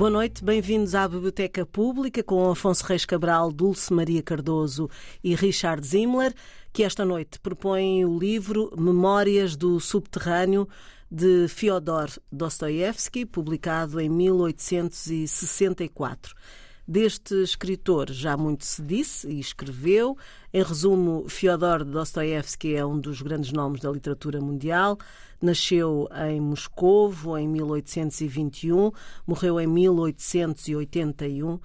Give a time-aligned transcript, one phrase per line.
[0.00, 4.88] Boa noite, bem-vindos à Biblioteca Pública com Afonso Reis Cabral, Dulce Maria Cardoso
[5.22, 6.32] e Richard Zimmler,
[6.72, 10.66] que esta noite propõem o livro Memórias do Subterrâneo
[11.10, 16.34] de Fyodor Dostoevsky, publicado em 1864.
[16.90, 20.18] Deste escritor já muito se disse e escreveu.
[20.52, 24.98] Em resumo, Fyodor Dostoevsky é um dos grandes nomes da literatura mundial.
[25.40, 28.90] Nasceu em Moscovo em 1821,
[29.24, 31.54] morreu em 1881.
[31.54, 31.60] Uh,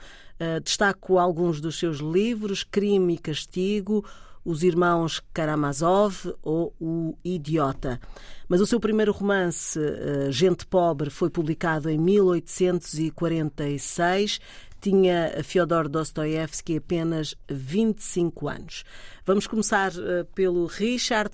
[0.64, 4.06] destaco alguns dos seus livros: Crime e Castigo,
[4.44, 8.00] Os Irmãos Karamazov ou O Idiota.
[8.48, 14.40] Mas o seu primeiro romance, uh, Gente Pobre, foi publicado em 1846
[14.86, 18.84] tinha Fyodor Dostoevsky apenas 25 anos.
[19.26, 21.32] Vamos começar uh, pelo Richard.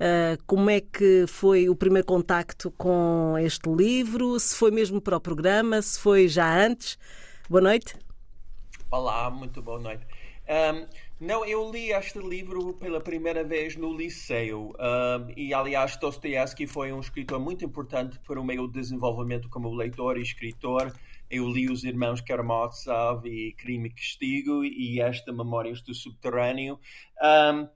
[0.00, 4.40] Uh, como é que foi o primeiro contacto com este livro?
[4.40, 6.98] Se foi mesmo para o programa, se foi já antes?
[7.46, 7.94] Boa noite.
[8.90, 10.06] Olá, muito boa noite.
[10.48, 10.86] Um,
[11.20, 16.90] não, eu li este livro pela primeira vez no liceu um, e, aliás, Dostoevsky foi
[16.90, 20.90] um escritor muito importante para o meu desenvolvimento como leitor e escritor
[21.34, 26.78] eu li Os Irmãos Karamazov e Crime e Castigo e esta Memórias do Subterrâneo.
[27.20, 27.68] Um,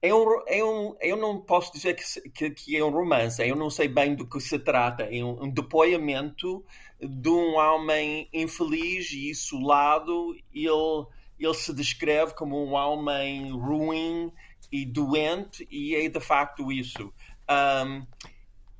[0.00, 3.56] é um, é um, eu não posso dizer que, que, que, é um romance, eu
[3.56, 5.04] não sei bem do que se trata.
[5.04, 6.64] É um, um depoimento
[7.00, 10.34] de um homem infeliz e isolado.
[10.52, 11.06] Ele,
[11.38, 14.32] ele se descreve como um homem ruim
[14.72, 17.12] e doente, e é de facto isso.
[17.50, 18.06] Um,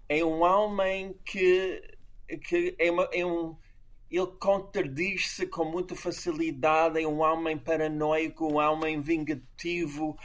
[0.09, 1.83] é um homem que,
[2.49, 3.57] que é, uma, é um
[4.17, 10.17] ele contradiz-se com muita facilidade em um homem paranoico, um homem vingativo,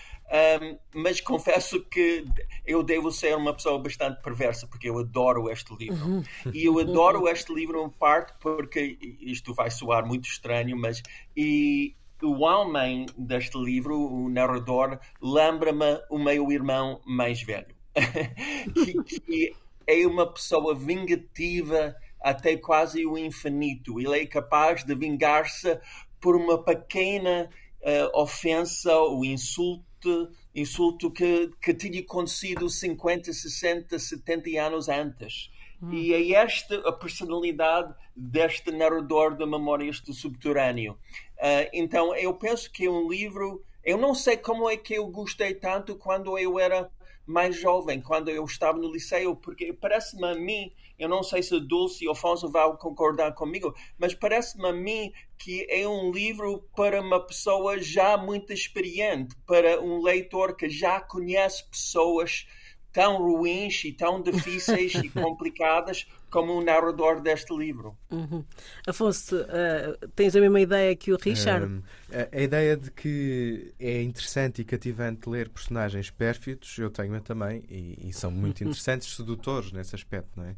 [0.62, 2.24] um, mas confesso que
[2.66, 6.06] eu devo ser uma pessoa bastante perversa, porque eu adoro este livro.
[6.06, 6.24] Uhum.
[6.53, 11.02] E eu adoro este livro em parte porque isto vai soar muito estranho, mas
[11.36, 17.74] e o homem deste livro, o narrador, lembra-me o meu irmão mais velho,
[19.03, 19.56] que, que
[19.88, 24.00] é uma pessoa vingativa até quase o infinito.
[24.00, 25.80] Ele é capaz de vingar-se
[26.19, 27.50] por uma pequena
[27.81, 35.50] uh, ofensa ou insulto, insulto que, que tinha acontecido 50, 60, 70 anos antes.
[35.81, 35.94] Hum.
[35.94, 40.94] E é esta a personalidade deste narrador de Memórias do Subterrâneo.
[41.38, 43.63] Uh, então, eu penso que é um livro.
[43.84, 46.91] Eu não sei como é que eu gostei tanto quando eu era
[47.29, 51.57] mais jovem, quando eu estava no liceu, porque parece-me a mim eu não sei se
[51.62, 57.00] Dulce e Afonso vão concordar comigo, mas parece-me a mim que é um livro para
[57.00, 62.45] uma pessoa já muito experiente, para um leitor que já conhece pessoas
[62.91, 67.97] tão ruins e tão difíceis e complicadas como o narrador deste livro.
[68.12, 68.44] Uhum.
[68.88, 71.66] Afonso, uh, tens a mesma ideia que o Richard?
[71.66, 71.81] Um,
[72.12, 77.63] a, a, ideia de que é interessante e cativante ler personagens pérfidos, eu tenho também,
[77.69, 80.56] e, e são muito interessantes, sedutores nesse aspecto, não é?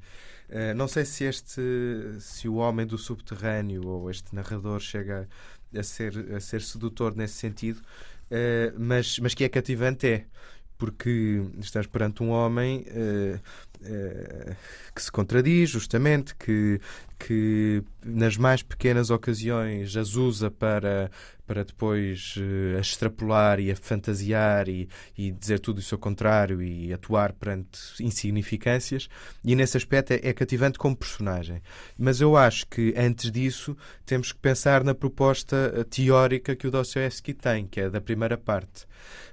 [0.51, 1.61] Uh, não sei se este,
[2.19, 5.27] se o homem do subterrâneo ou este narrador chega
[5.73, 10.25] a ser, a ser sedutor nesse sentido, uh, mas, mas que é cativante é
[10.81, 13.39] porque estás perante um homem uh,
[14.93, 16.79] que se contradiz, justamente, que,
[17.17, 21.09] que nas mais pequenas ocasiões as usa para,
[21.47, 24.87] para depois uh, a extrapolar e a fantasiar e,
[25.17, 29.09] e dizer tudo o seu contrário e atuar perante insignificâncias.
[29.43, 31.61] E nesse aspecto é, é cativante como personagem.
[31.97, 33.75] Mas eu acho que antes disso
[34.05, 38.85] temos que pensar na proposta teórica que o Dostoevsky tem, que é da primeira parte.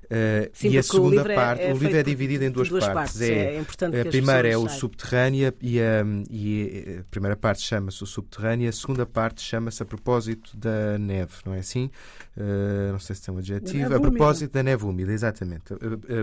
[0.09, 2.69] Uh, Sim, e a segunda é- parte, é, é o livro é dividido em duas,
[2.69, 3.19] duas partes.
[3.19, 3.21] partes.
[3.21, 8.07] É, é a primeira é o subterrâneo e a, e a primeira parte chama-se o
[8.07, 11.91] subterrâneo, a segunda parte chama-se a propósito da neve, não é assim?
[12.37, 13.95] Uh, não sei se tem um adjetivo.
[13.95, 15.75] A propósito da neve úmida, exatamente.
[15.75, 15.79] Uh,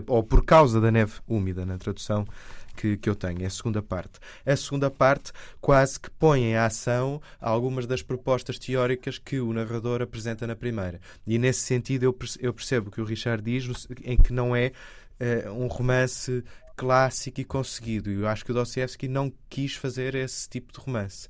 [0.08, 2.26] ou por causa da neve úmida, na tradução
[2.75, 4.19] que, que eu tenho, é a segunda parte.
[4.45, 5.31] A segunda parte
[5.62, 11.00] quase que põe em ação algumas das propostas teóricas que o narrador apresenta na primeira.
[11.25, 14.72] E nesse sentido eu, percebo que o Richard diz, em que não é
[15.19, 16.44] uh, um romance
[16.75, 18.12] clássico e conseguido.
[18.12, 21.30] Eu acho que o Dostoevsky não quis fazer esse tipo de romance.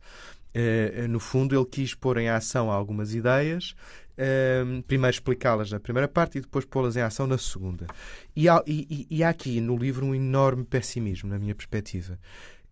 [0.56, 3.75] Uh, no fundo, ele quis pôr em ação algumas ideias
[4.17, 7.88] um, primeiro explicá-las na primeira parte e depois pô-las em ação na segunda.
[8.35, 12.17] E há, e, e há, aqui no livro um enorme pessimismo, na minha perspectiva.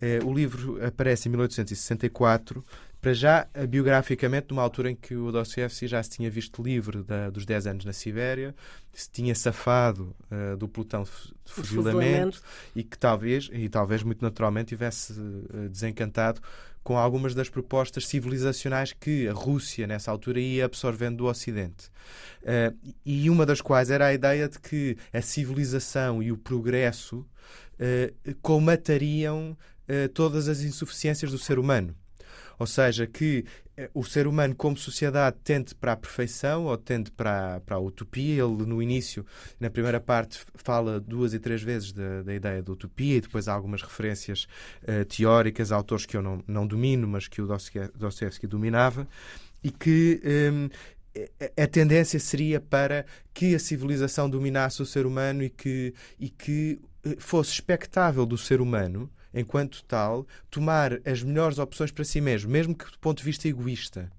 [0.02, 2.64] Uh, o livro aparece em 1864,
[3.02, 7.30] para já, biograficamente, numa altura em que o Dostoevsky já se tinha visto livre da,
[7.30, 8.56] dos 10 anos na Sibéria,
[8.94, 12.42] se tinha safado uh, do pelotão de fuzilamento
[12.74, 15.14] e que talvez, e talvez muito naturalmente, tivesse
[15.70, 16.40] desencantado
[16.84, 21.88] com algumas das propostas civilizacionais que a Rússia, nessa altura, ia absorvendo do Ocidente.
[22.42, 27.20] Uh, e uma das quais era a ideia de que a civilização e o progresso
[27.20, 29.58] uh, colmatariam
[29.88, 31.96] uh, todas as insuficiências do ser humano.
[32.60, 33.46] Ou seja, que
[33.76, 37.76] eh, o ser humano, como sociedade, tende para a perfeição ou tende para a, para
[37.76, 38.44] a utopia.
[38.44, 39.26] Ele, no início,
[39.60, 43.48] na primeira parte, fala duas e três vezes da, da ideia da utopia e depois
[43.48, 44.48] há algumas referências
[44.84, 47.48] uh, teóricas a autores que eu não, não domino, mas que o
[47.96, 49.08] Dostoevsky dominava
[49.64, 50.22] e que.
[50.26, 50.70] Um,
[51.56, 56.80] a tendência seria para que a civilização dominasse o ser humano e que, e que
[57.06, 62.52] eh, fosse expectável do ser humano enquanto tal, tomar as melhores opções para si mesmo,
[62.52, 64.12] mesmo que do ponto de vista egoísta.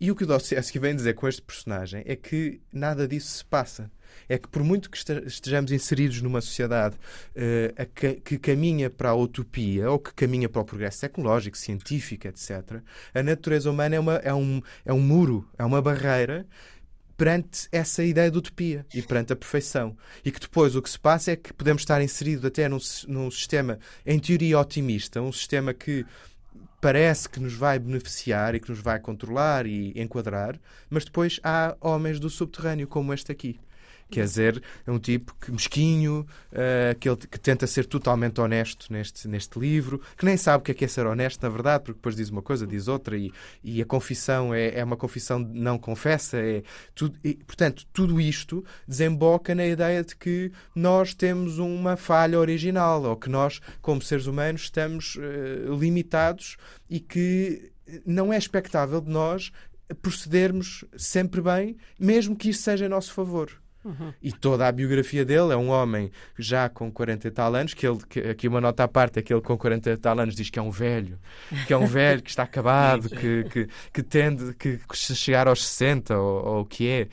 [0.00, 3.44] E o que o Dostoevsky vem dizer com este personagem é que nada disso se
[3.44, 3.90] passa.
[4.28, 9.90] É que por muito que estejamos inseridos numa sociedade uh, que, caminha para a utopia
[9.90, 12.80] ou que caminha para o progresso tecnológico, científico, etc.,
[13.12, 16.46] a natureza humana é, uma, é, um, é um muro, é uma barreira
[17.18, 19.96] perante essa ideia de utopia e perante a perfeição.
[20.24, 22.78] E que depois o que se passa é que podemos estar inseridos até num,
[23.08, 26.06] num sistema, em teoria, otimista, um sistema que
[26.80, 31.76] parece que nos vai beneficiar e que nos vai controlar e enquadrar, mas depois há
[31.80, 33.58] homens do subterrâneo, como este aqui.
[34.10, 38.90] Quer dizer, é um tipo que mesquinho, uh, que, ele, que tenta ser totalmente honesto
[38.90, 41.84] neste, neste livro, que nem sabe o que é, que é ser honesto, na verdade,
[41.84, 43.30] porque depois diz uma coisa, diz outra, e,
[43.62, 46.38] e a confissão é, é uma confissão não confessa.
[46.38, 46.62] É
[46.94, 53.02] tudo, e, portanto, tudo isto desemboca na ideia de que nós temos uma falha original,
[53.02, 56.56] ou que nós, como seres humanos, estamos uh, limitados
[56.88, 57.72] e que
[58.06, 59.52] não é expectável de nós
[60.02, 63.50] procedermos sempre bem, mesmo que isso seja em nosso favor.
[63.88, 64.12] Uhum.
[64.22, 67.86] E toda a biografia dele é um homem já com 40 e tal anos, que
[67.86, 70.34] ele, que, aqui uma nota à parte, é que ele com 40 e tal anos
[70.34, 71.18] diz que é um velho,
[71.66, 75.66] que é um velho que está acabado, que, que, que tende, que se chegar aos
[75.66, 77.08] 60 ou, o que é,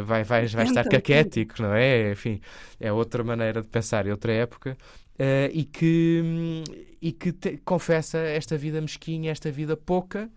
[0.00, 2.12] uh, vai, vai, vai estar caquético, não é?
[2.12, 2.40] Enfim,
[2.78, 4.76] é outra maneira de pensar, é outra época.
[5.14, 6.62] Uh, e que,
[7.02, 10.30] e que te, confessa esta vida mesquinha, esta vida pouca,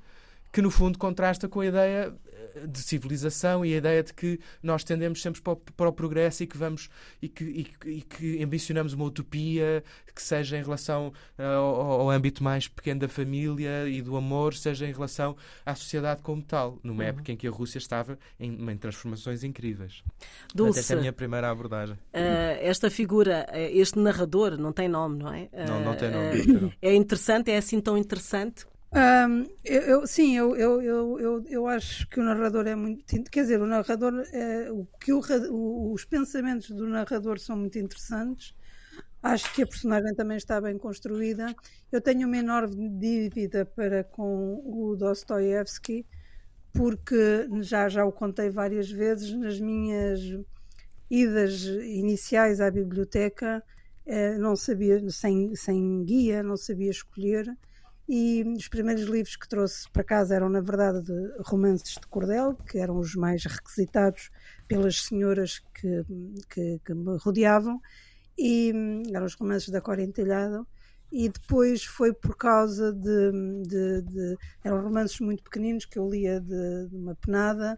[0.52, 2.14] que no fundo contrasta com a ideia
[2.68, 6.44] de civilização e a ideia de que nós tendemos sempre para o, para o progresso
[6.44, 6.90] e que vamos
[7.22, 12.10] e que, e, e que ambicionamos uma utopia que seja em relação uh, ao, ao,
[12.10, 15.36] âmbito mais pequeno da família e do amor, seja em relação
[15.66, 17.10] à sociedade como tal, numa uhum.
[17.10, 20.04] época em que a Rússia estava em, em transformações incríveis.
[20.54, 21.96] Dulce, essa é a minha primeira abordagem.
[21.96, 25.44] Uh, esta figura, eh, este narrador, não tem nome, não é?
[25.54, 26.76] Uh, não, não tem nome.
[26.82, 32.08] é interessante, é assim tão interessante um, eu, eu, sim, eu, eu, eu, eu, acho
[32.10, 33.06] que o narrador é muito.
[33.30, 34.24] Quer dizer, o narrador.
[34.34, 35.22] É, o que o,
[35.52, 38.56] o, os pensamentos do narrador são muito interessantes.
[39.22, 41.56] Acho que a personagem também está bem construída.
[41.92, 46.06] Eu tenho uma enorme dívida para com o Dostoiévski,
[46.74, 50.22] porque já, já o contei várias vezes nas minhas
[51.10, 53.64] idas iniciais à biblioteca.
[54.06, 57.56] Eh, não sabia, sem, sem guia, não sabia escolher
[58.12, 62.56] e os primeiros livros que trouxe para casa eram, na verdade, de romances de cordel,
[62.56, 64.32] que eram os mais requisitados
[64.68, 66.04] pelas senhoras que,
[66.50, 67.80] que, que me rodeavam,
[68.36, 68.74] e
[69.14, 70.66] eram os romances da Cora Entelhada.
[71.12, 73.32] E depois foi por causa de,
[73.68, 77.78] de, de, Eram romances muito pequeninos que eu lia de, de, uma penada,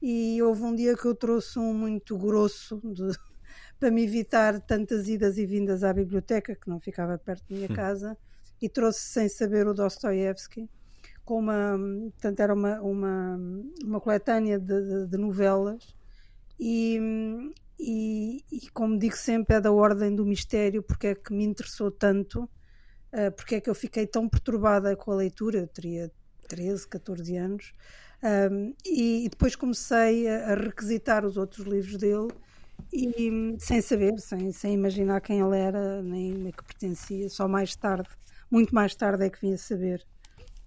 [0.00, 2.80] e houve um dia que eu trouxe um muito grosso
[3.78, 7.70] para me evitar tantas idas e vindas à biblioteca, que não ficava perto da minha
[7.70, 7.74] hum.
[7.74, 8.16] casa
[8.60, 10.68] e trouxe sem saber o Dostoiévski
[11.28, 11.78] com uma
[12.12, 13.38] portanto era uma uma,
[13.84, 15.94] uma coletânea de, de, de novelas.
[16.58, 16.98] E,
[17.78, 21.90] e, e, como digo sempre é da ordem do mistério porque é que me interessou
[21.90, 22.44] tanto
[23.12, 25.58] uh, porque é que eu fiquei tão perturbada com a leitura.
[25.58, 26.10] Eu teria
[26.48, 27.74] 13, 14 anos.
[28.50, 32.32] Um, e, e, depois comecei a, a, requisitar os outros livros dele
[32.92, 37.76] e sem saber, sem, sem imaginar quem ele era nem a que pertencia, só mais
[37.76, 38.08] tarde
[38.50, 40.06] muito mais tarde é que vim a saber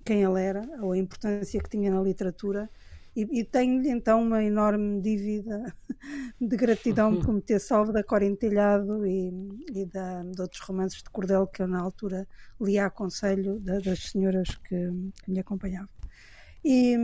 [0.03, 2.69] quem ele era, ou a importância que tinha na literatura,
[3.15, 5.75] e, e tenho-lhe então uma enorme dívida
[6.39, 9.31] de gratidão por me ter salvo da Cor Entelhado e,
[9.73, 12.27] e da, de outros romances de cordel que eu na altura
[12.59, 14.89] lia a conselho da, das senhoras que,
[15.23, 15.89] que, me acompanhavam.
[16.63, 16.95] E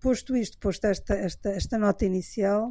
[0.00, 2.70] posto isto, posto esta, esta, esta nota inicial,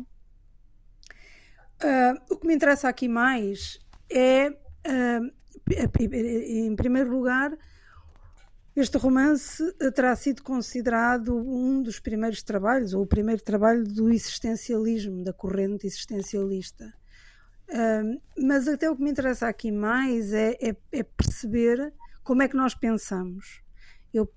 [1.83, 3.79] uh, o que me interessa aqui mais
[4.11, 5.31] é uh,
[5.69, 7.57] em primeiro lugar,
[8.77, 9.63] este romance
[9.95, 15.87] terá sido considerado um dos primeiros trabalhos, ou o primeiro trabalho do existencialismo, da corrente
[15.87, 16.93] existencialista.
[18.37, 21.91] mas até o que me interessa aqui mais é, é, é, perceber
[22.23, 23.63] como é que nós pensamos.
[24.13, 24.31] Eu,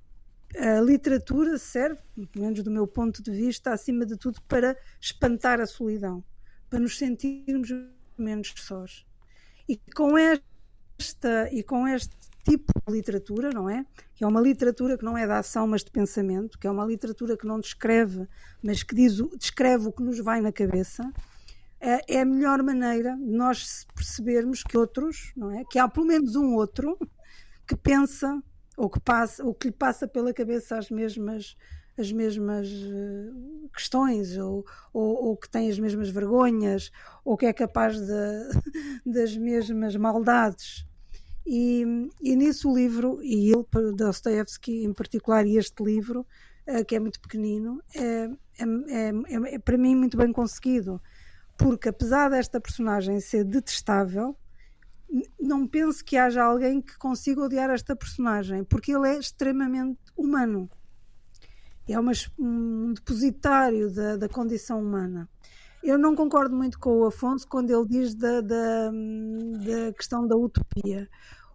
[0.57, 2.01] a literatura serve,
[2.33, 6.25] pelo menos do meu ponto de vista, acima de tudo, para espantar a solidão,
[6.71, 7.69] para nos sentirmos
[8.17, 9.07] menos sós.
[9.69, 10.50] E com esta
[11.53, 12.15] e com este
[12.45, 13.85] tipo de literatura, não é?
[14.15, 16.85] Que é uma literatura que não é de ação, mas de pensamento, que é uma
[16.85, 18.27] literatura que não descreve,
[18.63, 21.11] mas que diz, descreve o que nos vai na cabeça.
[21.81, 25.65] É, é a melhor maneira de nós percebermos que outros, não é?
[25.71, 26.99] Que há pelo menos um outro
[27.67, 28.43] que pensa
[28.77, 31.57] ou que passa, ou que lhe passa pela cabeça as mesmas
[31.99, 36.91] as mesmas eh, questões ou, ou, ou, que tem as mesmas vergonhas
[37.23, 38.49] ou que é capaz de,
[39.05, 40.87] das mesmas maldades
[41.47, 41.85] e,
[42.21, 46.27] e nisso o livro, e ele, Dostoevsky em particular, e este livro,
[46.67, 51.01] uh, que é muito pequenino, é, é, é, é, para mim muito bem conseguido.
[51.57, 54.37] Porque apesar desta personagem ser detestável,
[55.39, 60.71] não penso que haja alguém que consiga odiar esta personagem, porque ele é extremamente humano.
[61.89, 65.29] É uma, um depositário da, da condição humana.
[65.83, 70.37] Eu não concordo muito com o Afonso quando ele diz da, da, da questão da
[70.37, 71.09] utopia.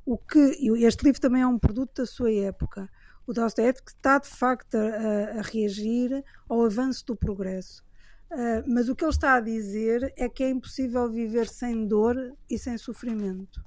[0.05, 0.39] O que
[0.83, 2.89] este livro também é um produto da sua época.
[3.27, 7.83] O Dostoevsky está de facto a, a reagir ao avanço do progresso.
[8.31, 12.35] Uh, mas o que ele está a dizer é que é impossível viver sem dor
[12.49, 13.63] e sem sofrimento.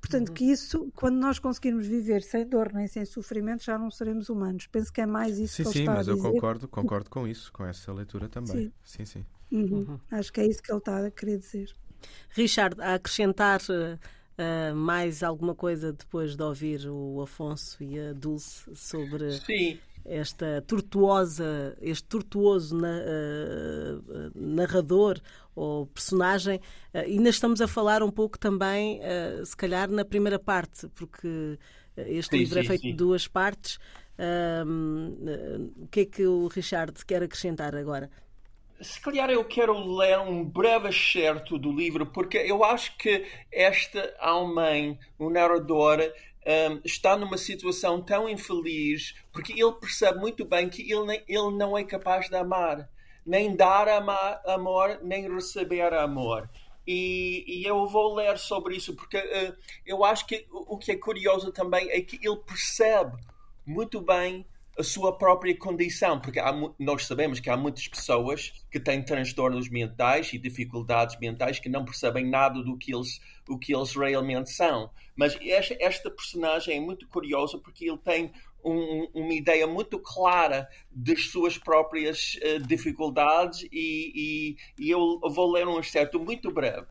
[0.00, 0.34] Portanto, uhum.
[0.34, 4.66] que isso, quando nós conseguirmos viver sem dor nem sem sofrimento, já não seremos humanos.
[4.68, 6.12] Penso que é mais isso sim, que ele sim, está a dizer.
[6.12, 8.72] Sim, mas eu concordo, concordo com isso, com essa leitura também.
[8.84, 9.04] Sim, sim.
[9.04, 9.26] sim.
[9.50, 9.86] Uhum.
[9.88, 10.00] Uhum.
[10.10, 11.74] Acho que é isso que ele está a querer dizer.
[12.30, 18.64] Richard, a acrescentar uh, mais alguma coisa depois de ouvir o Afonso e a Dulce
[18.74, 19.78] sobre Sim.
[20.04, 25.20] esta tortuosa, este tortuoso na, uh, narrador
[25.54, 26.58] ou personagem.
[26.94, 31.58] Uh, ainda estamos a falar um pouco também, uh, se calhar, na primeira parte, porque
[31.96, 32.90] este sim, livro é sim, é feito sim.
[32.90, 33.78] de duas partes.
[35.80, 38.08] o que é que o Richard quer acrescentar agora?
[38.80, 44.14] Se calhar eu quero ler um breve excerto do livro, porque eu acho que esta
[44.18, 50.90] almém, o narrador, um, está numa situação tão infeliz, porque ele percebe muito bem que
[50.90, 52.88] ele, ele não é capaz de amar,
[53.26, 53.88] nem dar
[54.46, 56.48] amor, nem receber amor.
[56.86, 59.54] E, e, eu vou ler sobre isso, porque uh,
[59.84, 63.14] eu acho que o, o que é curioso também é que ele percebe
[63.66, 64.46] muito bem
[64.78, 69.68] a sua própria condição, porque há, nós sabemos que há muitas pessoas que têm transtornos
[69.68, 74.50] mentais e dificuldades mentais que não percebem nada do que eles, o que eles realmente
[74.50, 74.88] são.
[75.16, 78.30] Mas esta, esta personagem é muito curiosa porque ele tem
[78.64, 85.50] um, uma ideia muito clara das suas próprias uh, dificuldades e, e, e eu vou
[85.50, 86.86] ler um excerto muito breve.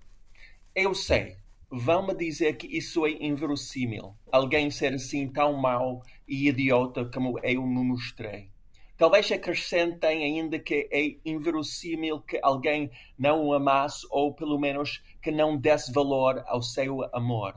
[0.76, 1.38] Eu sei,
[1.72, 4.14] vão-me dizer que isso é inverossímil.
[4.30, 8.50] Alguém ser assim tão mau e idiota como eu me mostrei.
[8.98, 15.30] Talvez acrescentem ainda que é inverossímil que alguém não o amasse ou pelo menos que
[15.30, 17.56] não desse valor ao seu amor.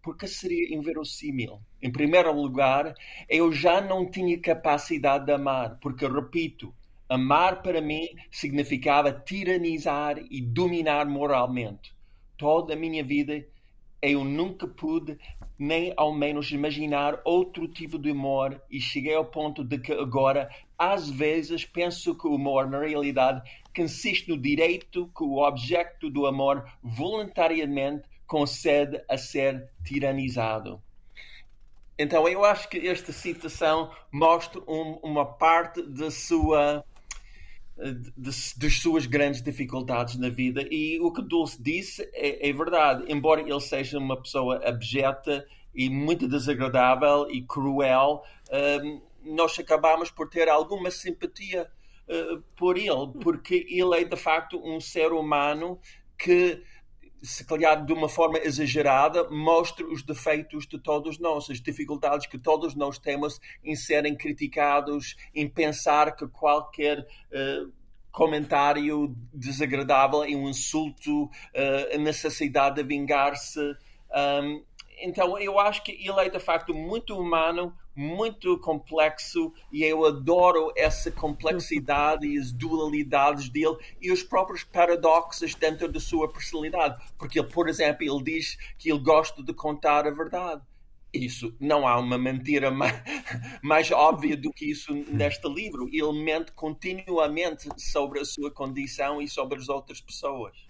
[0.00, 1.60] Porque seria inverossímil?
[1.82, 2.94] Em primeiro lugar,
[3.28, 6.72] eu já não tinha capacidade de amar, porque, repito,
[7.08, 11.96] amar para mim significava tiranizar e dominar moralmente
[12.36, 13.44] toda a minha vida
[14.08, 15.18] eu nunca pude
[15.58, 20.50] nem ao menos imaginar outro tipo de humor e cheguei ao ponto de que agora
[20.78, 23.42] às vezes penso que o amor na realidade
[23.74, 30.82] consiste no direito que o objeto do amor voluntariamente concede a ser tiranizado.
[31.98, 36.84] Então eu acho que esta citação mostra um, uma parte da sua
[38.16, 40.66] das suas grandes dificuldades na vida.
[40.70, 43.04] E o que Dulce disse é, é, verdade.
[43.08, 48.22] Embora ele seja uma pessoa abjeta e muito desagradável e cruel,
[48.82, 49.02] um,
[49.34, 51.68] nós acabamos por ter alguma simpatia
[52.08, 55.78] uh, por ele, porque ele é de facto um ser humano
[56.18, 56.62] que
[57.26, 62.38] se calhar de uma forma exagerada, mostra os defeitos de todos nós, as dificuldades que
[62.38, 67.72] todos nós temos em serem criticados, em pensar que qualquer uh,
[68.12, 73.60] comentário desagradável é um insulto, uh, a necessidade de vingar-se.
[74.40, 74.64] Um,
[75.02, 80.70] então eu acho que ele é de facto muito humano, muito complexo e eu adoro
[80.76, 87.02] essa complexidade e as dualidades dele e os próprios paradoxos dentro da sua personalidade.
[87.18, 90.62] Porque, ele, por exemplo, ele diz que ele gosta de contar a verdade.
[91.12, 93.02] Isso não há uma mentira mais,
[93.62, 95.88] mais óbvia do que isso neste livro.
[95.90, 100.66] Ele mente continuamente sobre a sua condição e sobre as outras pessoas.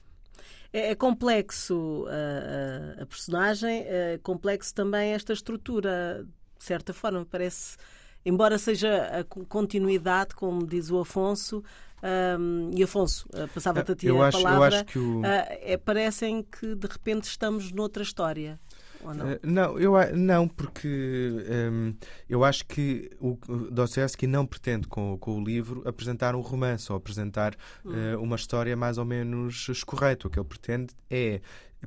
[0.72, 6.26] É, é complexo a, a, personagem, é complexo também esta estrutura
[6.58, 7.76] de certa forma, parece,
[8.24, 11.62] embora seja a continuidade, como diz o Afonso,
[12.38, 14.68] um, e Afonso, uh, passava-te a ti eu a acho, palavra.
[14.68, 15.20] Eu acho que o...
[15.20, 18.60] uh, é, parecem que de repente estamos noutra história.
[19.02, 19.32] Não?
[19.32, 19.78] Uh, não?
[19.78, 21.94] eu não, porque um,
[22.28, 23.38] eu acho que o
[23.70, 28.76] Dostoevsky não pretende com, com o livro apresentar um romance ou apresentar uh, uma história
[28.76, 30.26] mais ou menos escorreta.
[30.26, 31.40] O que ele pretende é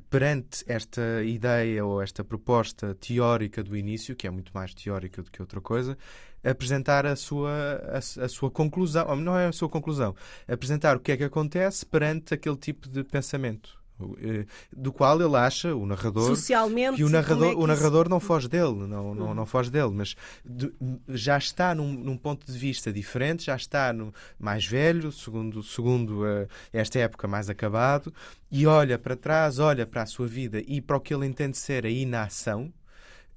[0.08, 5.30] perante esta ideia ou esta proposta teórica do início, que é muito mais teórica do
[5.30, 5.96] que outra coisa,
[6.42, 7.50] apresentar a sua,
[7.92, 10.14] a, a, sua conclusão, não é a sua conclusão,
[10.48, 13.79] apresentar o que é que acontece perante aquele tipo de pensamento.
[14.20, 18.02] Eh, do qual ele acha, o narrador, Socialmente, que o narrador, é que o narrador
[18.02, 18.10] isso...
[18.10, 20.72] não foge dele, não, não, não foge dele, mas de,
[21.08, 26.22] já está num, num, ponto de vista diferente, já está no, mais velho, segundo, segundo
[26.22, 28.12] uh, esta época mais acabado,
[28.50, 31.56] e olha para trás, olha para a sua vida e para o que ele entende
[31.56, 32.72] ser a inação,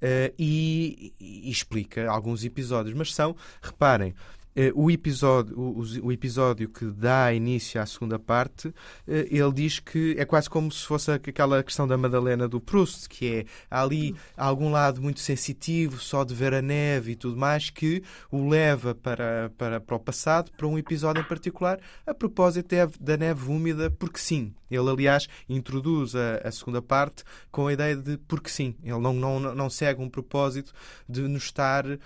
[0.02, 4.14] Uh, e, e, explica alguns episódios, mas são, reparem,
[4.74, 8.74] o, episódio, o, o, episódio que dá início à segunda parte, uh,
[9.06, 13.26] ele diz que é quase como se fosse aquela questão da Madalena do Proust, que
[13.26, 18.02] é ali algum lado muito sensitivo, só de ver a neve e tudo mais, que
[18.30, 23.16] o leva para, para, para o passado, para um episódio em particular, a propósito da
[23.16, 24.54] neve úmida, porque sim.
[24.74, 28.74] Ele, aliás, introduz a, a segunda parte com a ideia de porque sim.
[28.82, 30.72] Ele não, não, não segue um propósito
[31.08, 31.98] de nos estar uh,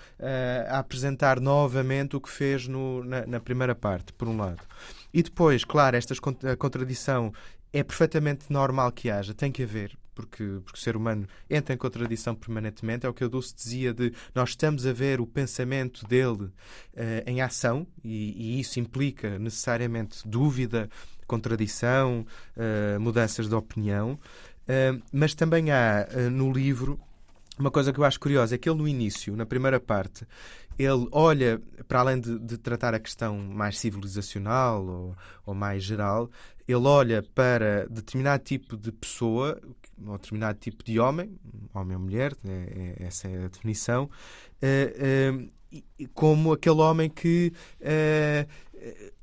[0.69, 4.63] a apresentar novamente o que fez no, na, na, primeira parte, por um lado.
[5.13, 6.15] E depois, claro, esta
[6.57, 7.33] contradição
[7.73, 11.79] é perfeitamente normal que haja, tem que haver, porque, porque o ser humano entra em
[11.79, 13.07] contradição permanentemente.
[13.07, 16.53] É o que o Dulce dizia de nós estamos a ver o pensamento dele uh,
[17.27, 20.89] em ação, e, e, isso implica necessariamente dúvida,
[21.28, 24.19] contradição, uh, mudanças de opinião.
[24.64, 26.99] Uh, mas também há no livro
[27.58, 30.25] uma coisa que eu acho curiosa é que ele no início, na primeira parte,
[30.78, 36.30] ele olha, para além de, de tratar a questão mais civilizacional ou, ou, mais geral,
[36.69, 39.60] ele olha para determinado tipo de pessoa,
[40.06, 41.36] ou determinado tipo de homem,
[41.75, 44.08] homem ou mulher, é, é, essa é a definição,
[44.62, 45.32] é,
[46.14, 48.47] como aquele homem que eh,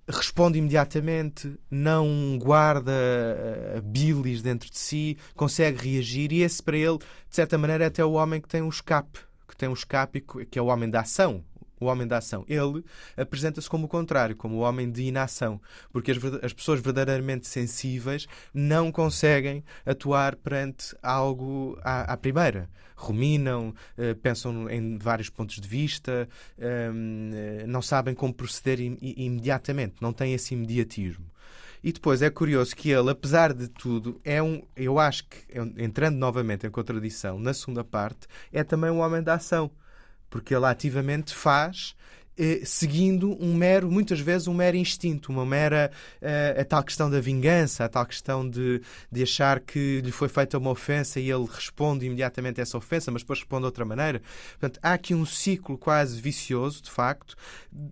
[0.07, 6.31] responde imediatamente, não guarda uh, bilis dentro de si, consegue reagir.
[6.31, 9.19] E esse para ele, de certa maneira, é até o homem que tem um escape,
[9.47, 11.43] que tem um escape que é o homem da ação,
[11.79, 12.45] o homem da ação.
[12.47, 12.83] Ele
[13.17, 15.59] apresenta-se como o contrário, como o homem de inação,
[15.91, 22.69] porque as, as, pessoas verdadeiramente sensíveis não conseguem atuar perante algo à, à primeira.
[22.95, 29.95] Ruminam, uh, pensam em vários pontos de vista, uh, não sabem como proceder im imediatamente,
[29.99, 31.25] não têm esse imediatismo.
[31.85, 35.37] E depois é curioso que ele, apesar de tudo, é um, eu acho que,
[35.77, 39.69] entrando novamente em contradição na segunda parte, é também um homem da ação
[40.35, 41.95] porque ele ativamente faz
[42.37, 45.89] eh, seguindo um mero, muitas vezes um mero instinto, uma mera
[46.21, 50.27] uh, a tal questão da vingança, a tal questão de, de achar que lhe foi
[50.27, 53.85] feita uma ofensa e ele responde imediatamente a essa ofensa, mas depois responde de outra
[53.85, 54.21] maneira.
[54.59, 57.37] Portanto, há aqui um ciclo quase vicioso, de facto,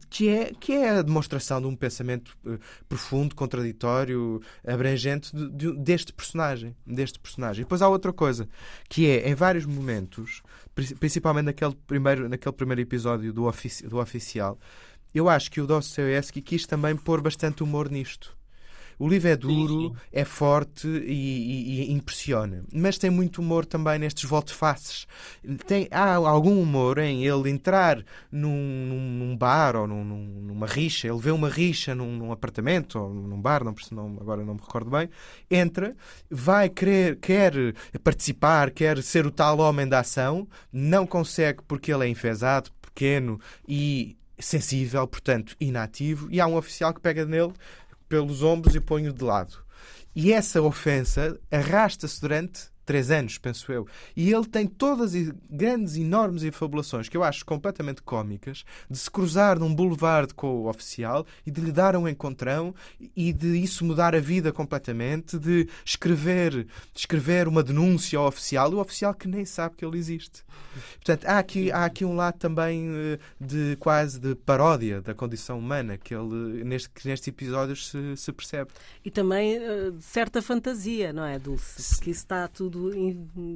[0.09, 5.73] que é, que é a demonstração de um pensamento uh, profundo, contraditório, abrangente de, de,
[5.77, 7.61] deste personagem, deste personagem.
[7.61, 8.47] E depois há outra coisa,
[8.89, 10.41] que é, em vários momentos,
[10.99, 14.32] principalmente naquele primeiro, naquele primeiro episódio do, ofici do oficial,
[15.13, 18.35] eu acho que o Dostoevsky quis também pôr bastante humor nisto.
[18.99, 19.95] O livro é duro, sim, sim.
[20.11, 22.63] é forte e, e, e, impressiona.
[22.73, 25.07] Mas tem muito humor também nestes volte-faces.
[25.91, 28.55] Há algum humor em ele entrar num,
[29.19, 31.07] num bar ou num, numa rixa.
[31.07, 34.61] Ele vê uma rixa num, num, apartamento ou num bar, não, não, agora não me
[34.61, 35.09] recordo bem.
[35.49, 35.95] Entra,
[36.29, 37.53] vai querer, quer
[38.03, 40.47] participar, quer ser o tal homem da ação.
[40.71, 46.93] Não consegue porque ele é enfesado, pequeno e sensível, portanto inativo, e há um oficial
[46.93, 47.53] que pega nele
[48.09, 49.63] pelos ombros e põe-o de lado.
[50.15, 53.87] E essa ofensa arrasta-se durante três anos, penso eu.
[54.15, 59.09] E ele tem todas as grandes, enormes infabulações que eu acho completamente cómicas de se
[59.09, 62.73] cruzar num boulevard com o oficial e de lhe dar um encontrão
[63.15, 68.79] e de isso mudar a vida completamente, de escrever, escrever uma denúncia ao oficial, o
[68.79, 70.43] oficial que nem sabe que ele existe.
[70.95, 75.59] Portanto, há aqui, há aqui um lado também eh, de quase de paródia da condição
[75.59, 78.71] humana que ele neste, que nestes episódios se, se percebe.
[79.03, 81.95] E também eh, certa fantasia, não é, Dulce?
[81.95, 82.72] Porque isso está tudo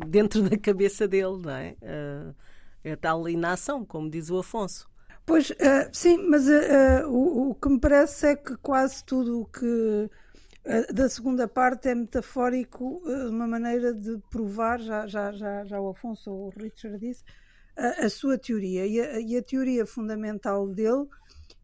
[0.07, 1.75] dentro da cabeça dele, não é?
[1.81, 2.35] Uh,
[2.83, 4.89] é tal inação, como diz o Afonso.
[5.25, 5.55] Pois, uh,
[5.91, 10.09] sim, mas uh, o, o, que me parece é que quase tudo o que
[10.93, 16.29] da segunda parte é metafórico, uma maneira de provar, já, já, já, já o Afonso
[16.29, 17.23] ou o Richard disse,
[17.77, 18.85] a, sua teoria.
[18.85, 21.07] E a, e a, teoria fundamental dele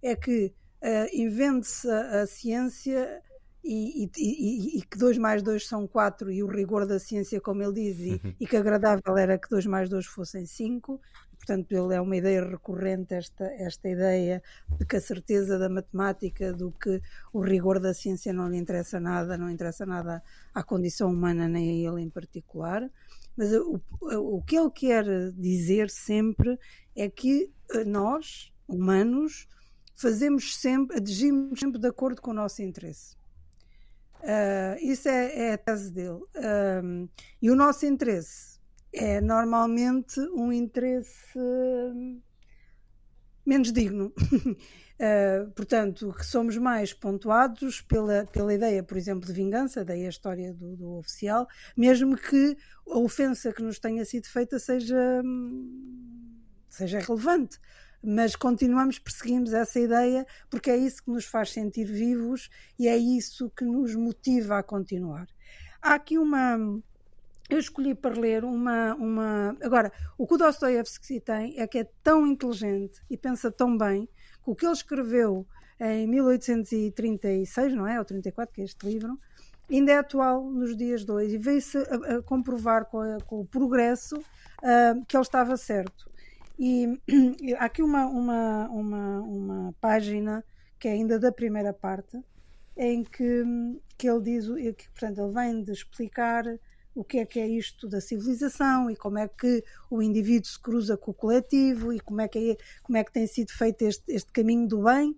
[0.01, 3.21] é que uh, invente-se a, a, ciência
[3.63, 7.63] e, e, e, que 2 mais 2 são 4 e o rigor da ciência, como
[7.63, 8.35] ele diz, e, uhum.
[8.39, 10.99] e que agradável era que 2 mais 2 fossem 5.
[11.37, 14.41] Portanto, ele é uma ideia recorrente, esta, esta ideia
[14.77, 17.01] de que a certeza da matemática, do que
[17.33, 20.23] o rigor da ciência não lhe interessa nada, não interessa nada
[20.53, 22.89] à condição humana nem a ele em particular.
[23.35, 26.57] Mas o, o que ele quer dizer sempre
[26.95, 29.47] é que eh, nós, humanos,
[29.95, 33.17] fazemos sempre, agimos sempre de acordo com o nosso interesse.
[34.23, 36.21] Uh, isso é, é, a tese dele.
[36.81, 37.09] Um,
[37.41, 38.57] e o nosso interesse
[38.93, 41.39] é normalmente um interesse
[43.45, 44.13] menos digno.
[44.15, 50.09] Uh, portanto, que somos mais pontuados pela, pela ideia, por exemplo, de vingança, daí a
[50.09, 52.55] história do, do oficial, mesmo que
[52.87, 57.59] a ofensa que nos tenha sido feita seja, hum, seja relevante
[58.03, 62.97] mas continuamos, perseguimos essa ideia porque é isso que nos faz sentir vivos e é
[62.97, 65.27] isso que nos motiva a continuar.
[65.81, 66.57] Há aqui uma.
[67.49, 68.93] Eu escolhi para ler uma.
[68.95, 69.57] uma...
[69.61, 74.07] Agora, o que o Dostoevsky tem é que é tão inteligente e pensa tão bem
[74.43, 75.45] que o que ele escreveu
[75.79, 77.99] em 1836, não é?
[77.99, 79.19] Ou 34, que é este livro,
[79.69, 83.41] ainda é atual nos dias de hoje e veio-se a, a, comprovar com, a, com
[83.41, 86.12] o progresso uh, que ele estava certo.
[86.57, 86.87] E,
[87.57, 90.43] há aqui uma, uma, uma, uma página
[90.79, 92.19] que é ainda da primeira parte,
[92.75, 93.43] em que,
[93.97, 96.45] que ele diz que, portanto, ele vem de explicar
[96.95, 100.59] o que é que é isto da civilização e como é que o indivíduo se
[100.59, 103.83] cruza com o coletivo e como é que, é, como é que tem sido feito
[103.83, 105.15] este, este caminho do bem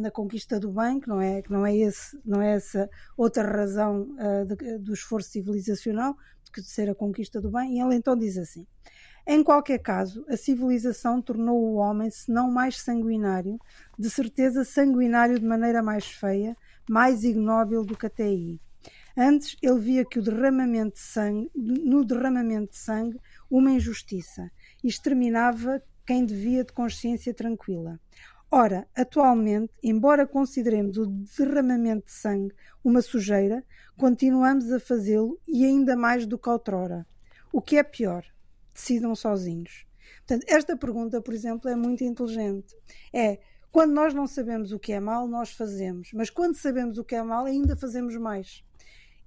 [0.00, 3.42] na conquista do bem, que não é, que não é, esse, não é essa outra
[3.42, 6.16] razão uh, de, do esforço civilizacional
[6.52, 7.76] que de ser a conquista do bem.
[7.76, 8.66] E ele então diz assim:
[9.26, 13.58] em qualquer caso, a civilização tornou o homem, se não mais sanguinário,
[13.98, 16.56] de certeza sanguinário de maneira mais feia,
[16.88, 18.60] mais ignóbil do que até aí.
[19.16, 23.18] Antes ele via que o derramamento de sangue, no derramamento de sangue
[23.50, 24.48] uma injustiça
[24.84, 27.98] e exterminava quem devia de consciência tranquila.
[28.48, 33.64] Ora, atualmente, embora consideremos o derramamento de sangue uma sujeira,
[33.96, 37.04] continuamos a fazê-lo e ainda mais do que outrora.
[37.52, 38.24] O que é pior,
[38.76, 39.86] decidam sozinhos.
[40.18, 42.76] Portanto, esta pergunta, por exemplo, é muito inteligente.
[43.12, 43.38] É
[43.72, 47.14] quando nós não sabemos o que é mal, nós fazemos, mas quando sabemos o que
[47.14, 48.64] é mal, ainda fazemos mais.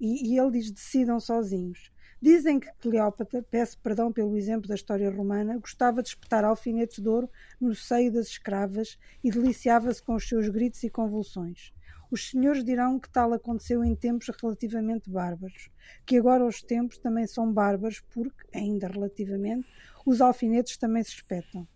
[0.00, 1.92] E, e ele diz: decidam sozinhos.
[2.22, 7.08] Dizem que Cleópatra, peço perdão pelo exemplo da história romana, gostava de espetar alfinetes de
[7.08, 11.72] ouro no seio das escravas e deliciava-se com os seus gritos e convulsões.
[12.10, 15.70] Os senhores dirão que tal aconteceu em tempos relativamente bárbaros,
[16.04, 19.68] que agora os tempos também são bárbaros porque, ainda relativamente,
[20.04, 21.68] os alfinetes também se espetam.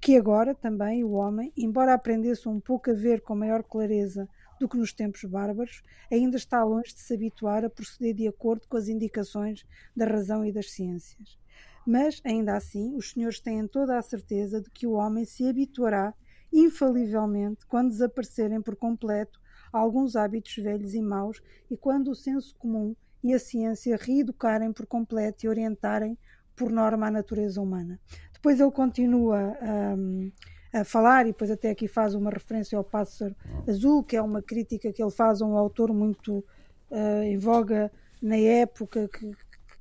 [0.00, 4.28] Que agora também o homem, embora aprendesse um pouco a ver com maior clareza
[4.60, 8.68] do que nos tempos bárbaros, ainda está longe de se habituar a proceder de acordo
[8.68, 11.36] com as indicações da razão e das ciências.
[11.84, 16.14] Mas, ainda assim, os senhores têm toda a certeza de que o homem se habituará
[16.52, 19.40] infalivelmente quando desaparecerem por completo
[19.72, 24.86] alguns hábitos velhos e maus e quando o senso comum e a ciência reeducarem por
[24.86, 26.16] completo e orientarem
[26.56, 27.98] por norma a natureza humana.
[28.32, 29.56] Depois ele continua
[29.96, 30.30] um,
[30.72, 33.34] a falar e depois até aqui faz uma referência ao pássaro
[33.68, 36.44] azul, que é uma crítica que ele faz a um autor muito
[36.90, 39.30] uh, em voga na época, que,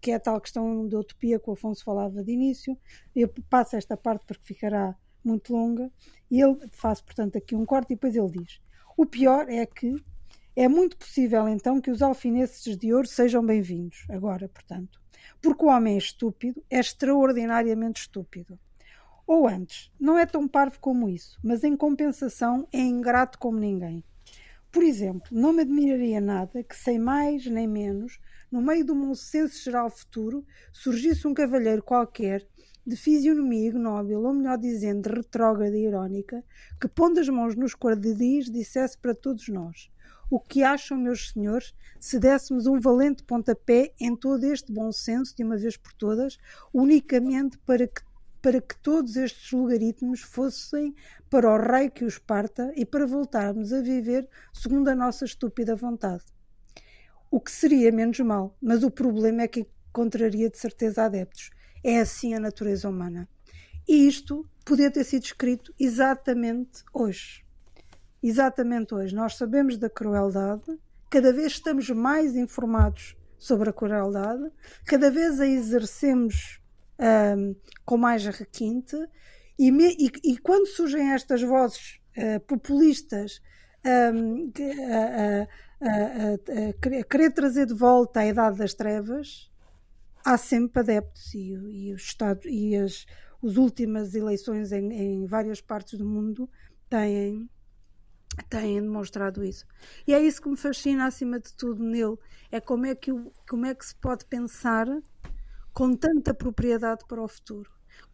[0.02, 2.78] que é a tal questão da utopia que o Afonso falava de início.
[3.16, 5.92] Eu passo esta parte porque ficará muito longa
[6.30, 8.62] e ele faz, portanto, aqui um corte e depois ele diz
[9.02, 9.96] o pior é que
[10.54, 15.00] é muito possível então que os alfinetes de ouro sejam bem-vindos, agora, portanto.
[15.42, 18.60] Porque o homem é estúpido, é extraordinariamente estúpido.
[19.26, 24.04] Ou antes, não é tão parvo como isso, mas em compensação é ingrato como ninguém.
[24.70, 28.20] Por exemplo, não me admiraria nada que, sem mais nem menos,
[28.52, 32.46] no meio do um senso geral futuro, surgisse um cavalheiro qualquer
[32.86, 36.44] de fisionomia ignóbil, ou melhor dizendo, retrógrada e irónica,
[36.80, 39.92] que pondo as mãos nos quadris dissesse para todos nós:
[40.30, 45.36] O que acham, meus senhores, se dessemos um valente pontapé em todo este bom senso,
[45.36, 46.38] de uma vez por todas,
[46.74, 48.02] unicamente para que
[48.42, 50.96] para que todos estes logaritmos fossem
[51.30, 55.76] para o rei que os parta e para voltarmos a viver segundo a nossa estúpida
[55.76, 56.24] vontade.
[57.30, 61.52] O que seria menos mal, mas o problema é que contraria de certeza adeptos.
[61.84, 63.28] É assim a natureza humana.
[63.88, 67.44] E isto podia ter sido escrito exatamente hoje.
[68.22, 69.16] Exatamente hoje.
[69.16, 74.52] Nós sabemos da crueldade, cada vez estamos mais informados sobre a crueldade,
[74.86, 76.60] cada vez a exercemos
[77.00, 78.96] um, com mais requinte.
[79.58, 83.42] E, me, e, e, quando surgem estas vozes uh, populistas
[84.14, 84.52] um,
[84.92, 89.50] a, a, a, a, querer trazer de volta a Idade das Trevas,
[90.30, 93.06] há sempre adeptos e, e os Estados e as,
[93.44, 96.48] as últimas eleições em, em várias partes do mundo
[96.88, 97.50] têm
[98.48, 99.66] têm demonstrado isso.
[100.08, 102.16] E é isso que me fascina acima de tudo nele,
[102.52, 103.12] é como é que,
[103.50, 104.88] como é que se pode pensar
[105.74, 107.70] com tanta propriedade para o futuro.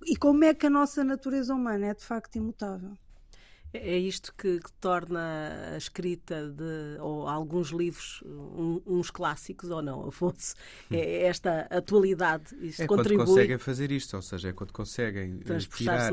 [0.05, 2.97] E como é que a nossa natureza humana é de facto imutável.
[3.77, 9.81] É isto que, que, torna a escrita de ou alguns livros um, uns clássicos ou
[9.81, 10.55] não, Afonso?
[10.91, 12.55] É esta atualidade.
[12.61, 13.17] Isto é contribui...
[13.17, 16.11] quando conseguem fazer isto, ou seja, é quando conseguem eh, tirar,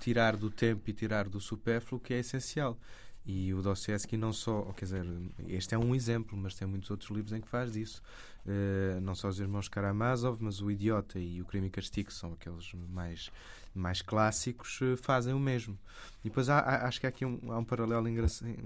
[0.00, 2.78] tirar do tempo e tirar do supérfluo que é essencial.
[3.24, 5.06] E o Dostoevsky não só, quer dizer,
[5.46, 8.02] este é um exemplo, mas tem muitos outros livros em que faz isso.
[8.44, 12.32] Uh, não só os irmãos Karamazov, mas o Idiota e o Crime e Castigo, são
[12.32, 13.30] aqueles mais,
[13.74, 15.78] mais clássicos, uh, fazem o mesmo.
[16.24, 18.06] E depois há, há, acho que há aqui um, há um paralelo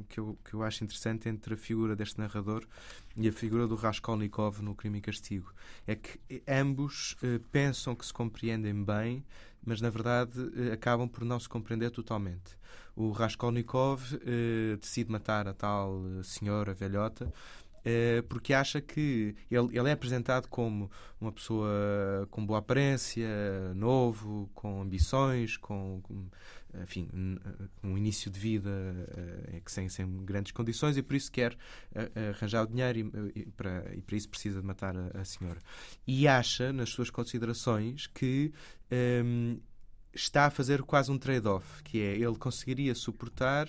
[0.09, 2.67] que eu, que eu acho interessante entre a figura deste narrador
[3.17, 5.53] e a figura do Raskolnikov no Crime e Castigo.
[5.87, 9.25] É que ambos uh, pensam que se compreendem bem,
[9.65, 10.41] mas na verdade
[10.73, 12.57] acabam por não se compreender totalmente
[12.97, 17.33] o Raskolnikov eh, decide matar a tal eh, senhora velhota eh,
[18.29, 23.29] porque acha que ele, ele, é apresentado como uma pessoa com boa aparência,
[23.75, 26.27] novo, com ambições, com, com
[26.83, 27.09] enfim,
[27.83, 31.57] um início de vida uh, sem, sem grandes condições e por isso quer
[32.31, 32.99] arranjar o dinheiro
[33.35, 35.61] e, e, para, e para isso precisa de matar a, a senhora.
[36.07, 38.53] E acha, nas suas considerações, que
[38.91, 39.61] um, ehm,
[40.17, 43.69] está a fazer quase um trade-off, que é ele conseguiria suportar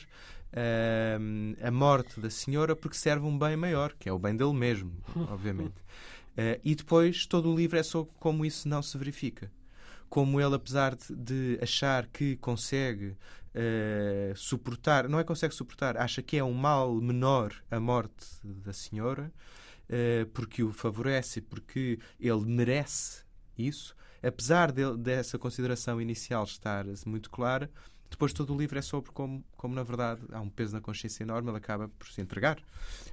[1.62, 4.91] a morte da senhora porque serve um bem maior, que é o bem dele mesmo,
[5.29, 5.75] obviamente.
[6.38, 9.51] Uh, e depois todo o livro é sobre como isso não se verifica.
[10.10, 13.07] Como ele, apesar de, de achar que consegue
[13.53, 18.71] uh, suportar, não é consegue suportar, acha que é um mal menor a morte da
[18.71, 19.31] senhora,
[20.33, 23.23] porque o favorece, porque ele merece
[23.57, 27.71] isso, apesar de, dessa consideração inicial estar muito clara,
[28.10, 31.24] depois todo o livro é sobre como, como na verdade, há um peso na consciência
[31.24, 32.58] enorme, ele acaba por se entregar.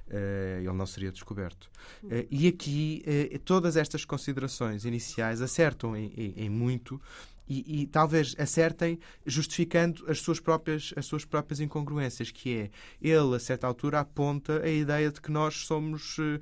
[0.07, 1.69] Uh, ele não seria descoberto.
[2.03, 3.03] Uh, e aqui,
[3.33, 7.01] uh, todas estas considerações iniciais acertam em, em, em muito
[7.47, 12.69] e, e, talvez acertem justificando as suas próprias as suas próprias incongruências que é
[13.01, 16.41] ele a certa altura aponta a ideia de que nós somos uh,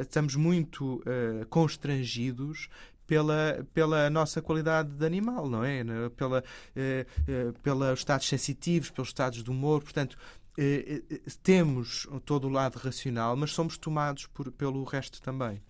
[0.00, 2.68] estamos muito uh, constrangidos
[3.10, 5.82] pela, pela nossa qualidade de animal, não é?
[6.16, 6.44] Pela,
[6.76, 9.82] eh, eh, pelos estados sensitivos, pelos estados de humor.
[9.82, 10.16] Portanto,
[10.56, 15.60] eh, eh, temos todo o lado racional, mas somos tomados por, pelo resto também.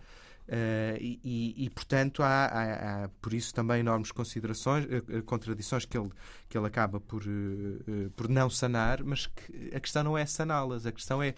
[0.47, 4.85] Uh, e, e, portanto, há, há, há, por isso também enormes considerações,
[5.25, 6.09] contradições que ele,
[6.49, 7.23] que ele acaba por,
[8.17, 11.35] por não sanar, mas que a questão não é saná-las, a questão é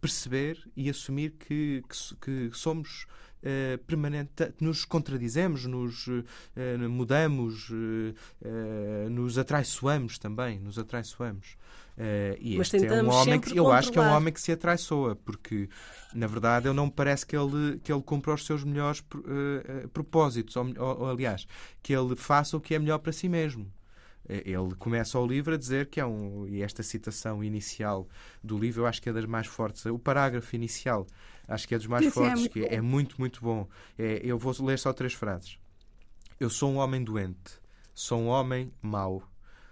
[0.00, 1.82] perceber e assumir que,
[2.20, 3.06] que, que somos
[3.42, 6.24] uh, permanente, nos contradizemos, nos uh,
[6.88, 11.56] mudamos, uh, nos atraiçoamos também, nos atraiçoamos.
[12.40, 14.52] e Mas este é um homem que eu acho que é um homem que se
[14.52, 15.68] atraiçoa, porque
[16.14, 19.02] na verdade ele não me parece que ele, que ele cumpra os seus melhores
[19.92, 21.46] propósitos, ou, ou aliás,
[21.82, 23.70] que ele faça o que é melhor para si mesmo.
[24.30, 26.46] Ele começa o livro a dizer que é um.
[26.46, 28.08] E esta citação inicial
[28.42, 29.84] do livro eu acho que é das mais fortes.
[29.86, 31.06] O parágrafo inicial
[31.48, 33.68] acho que é dos mais Sim, fortes, é que é, é, muito, muito bom.
[33.98, 35.58] É, eu vou ler só três frases.
[36.38, 37.60] Eu sou um homem doente,
[37.92, 39.22] sou um homem mau,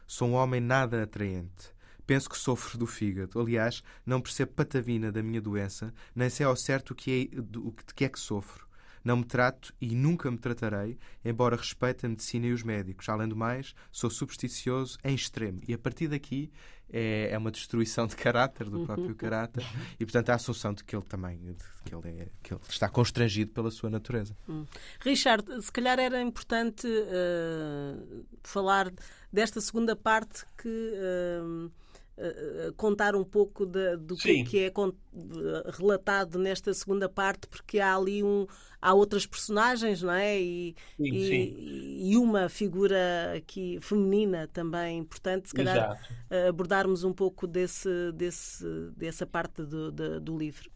[0.06, 1.72] sou um homem nada atraente.
[2.06, 3.38] Penso que sofro do fígado.
[3.38, 7.74] Aliás, não percebo patavina da minha doença, nem sei ao certo o que é, do,
[7.86, 8.67] de que é que sofro.
[9.04, 13.08] Não me trato e nunca me tratarei, embora respeite a medicina e os médicos.
[13.08, 15.60] Além do mais, sou supersticioso em extremo.
[15.66, 16.50] E a partir daqui
[16.90, 19.64] é, é uma destruição de caráter, do próprio caráter,
[19.98, 22.88] e portanto a assunção de que ele também de que ele, é, que ele está
[22.88, 24.36] constrangido pela sua natureza.
[24.48, 24.64] Hum.
[25.00, 28.92] Richard, se calhar era importante uh, falar
[29.32, 30.68] desta segunda parte que.
[30.68, 31.70] Uh,
[32.76, 34.72] contar um pouco de, do que, que é
[35.76, 38.46] relatado nesta segunda parte, porque há ali um,
[38.80, 40.40] há outras personagens, não é?
[40.40, 42.10] E, sim, e, sim.
[42.10, 46.48] e uma figura aqui feminina também importante, se calhar Exato.
[46.48, 48.64] abordarmos um pouco desse, desse,
[48.96, 50.70] dessa parte do, do, do livro.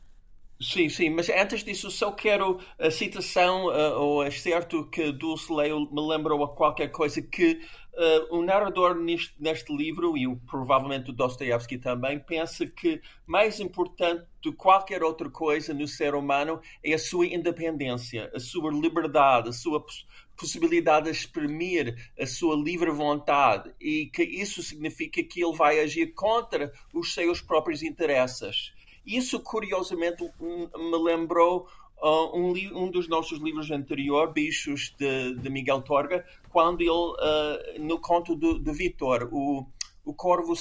[0.63, 5.53] Sim, sim, mas antes disso só quero a citação, uh, ou é certo que Dulce
[5.53, 7.61] Leio me lembrou a qualquer coisa que
[7.95, 13.61] uh, o narrador neste, neste livro, e o, provavelmente o Dostoevsky também, pensa que mais
[13.61, 18.71] importante do que qualquer outra coisa no ser humano é a sua independência, a sua
[18.71, 25.23] liberdade, a sua poss possibilidade de exprimir a sua livre vontade e que isso significa
[25.23, 28.73] que ele vai agir contra os seus próprios interesses.
[29.07, 31.69] Isso, curiosamente, me lembrou
[32.03, 37.81] uh, um, um, dos nossos livros anterior, Bichos, de, de Miguel Torga, quando ele, uh,
[37.81, 39.67] no conto do, de Vitor, o,
[40.05, 40.55] o corvo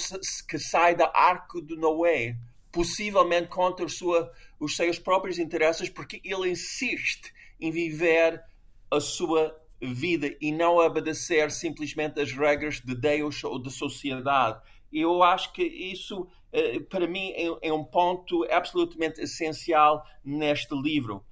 [0.48, 2.36] que sai da arco de Noé,
[2.70, 8.42] possivelmente contra sua, os seus próprios interesses, porque ele insiste em viver
[8.90, 14.60] a sua vida e não obedecer simplesmente as regras de Deus ou da sociedade.
[14.92, 16.28] Eu acho que isso
[16.90, 21.24] para mim, é, é, um ponto absolutamente essencial neste livro.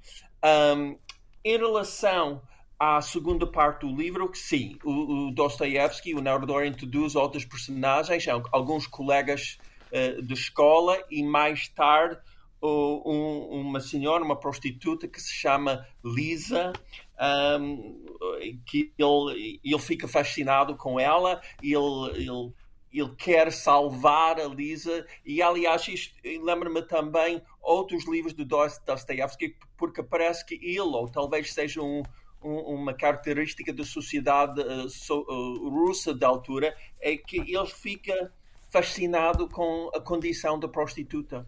[0.44, 0.98] Um,
[1.44, 2.42] em relação
[2.78, 8.26] à segunda parte do livro, que sim, o, o Dostoevsky, o narrador, introduz outros personagens,
[8.50, 9.59] alguns colegas
[9.92, 12.18] uh, de escola e mais tarde
[12.62, 16.72] um, uma senhora, uma prostituta que se chama Lisa,
[17.59, 18.04] um,
[18.66, 22.52] que ele, ele fica fascinado com ela, ele, ele
[22.92, 25.07] ele quer salvar a Lisa.
[25.24, 31.81] E aliás lembra-me também outros livros do Dostoevsky porque parece que ele ou talvez seja
[31.81, 32.03] um,
[32.42, 38.33] um, uma característica da sociedade uh, so, uh, russa da altura é que ele fica
[38.68, 41.46] fascinado com a condição da prostituta.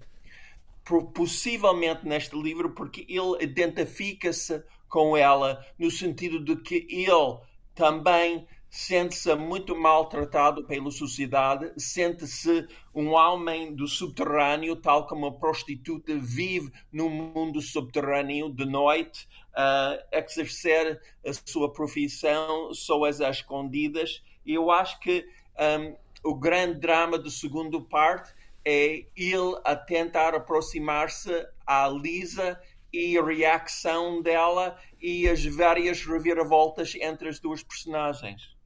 [1.14, 7.38] Possivelmente neste livro porque ele identifica-se com ela no sentido de que ele
[7.74, 16.18] também sente-se muito maltratado pela sociedade, sente-se um homem do subterrâneo, tal como a prostituta
[16.18, 24.22] vive no mundo subterrâneo de noite, a uh, exercer a sua profissão só às escondidas.
[24.42, 25.22] E eu acho que
[25.60, 25.94] um,
[26.30, 28.32] o grande drama da segunda parte
[28.64, 32.58] é ele a tentar aproximar-se à Lisa
[32.90, 38.61] e a reação dela e as várias reviravoltas entre as duas personagens.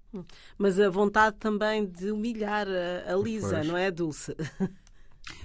[0.56, 3.66] Mas a vontade também de humilhar a, a Lisa, pois.
[3.66, 4.36] não é, Dulce?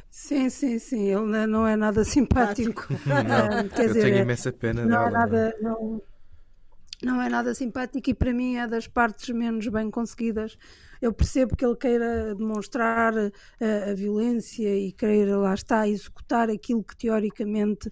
[0.10, 1.08] Sim, sim, sim.
[1.08, 2.88] Ele não é nada simpático.
[3.06, 5.08] Não, quer eu dizer, tenho imensa pena não é dela.
[5.08, 6.02] É nada, não,
[7.02, 10.58] não é nada simpático e para mim é das partes menos bem conseguidas.
[11.02, 16.84] Eu percebo que ele queira demonstrar a, a violência e queira, lá está, executar aquilo
[16.84, 17.92] que teoricamente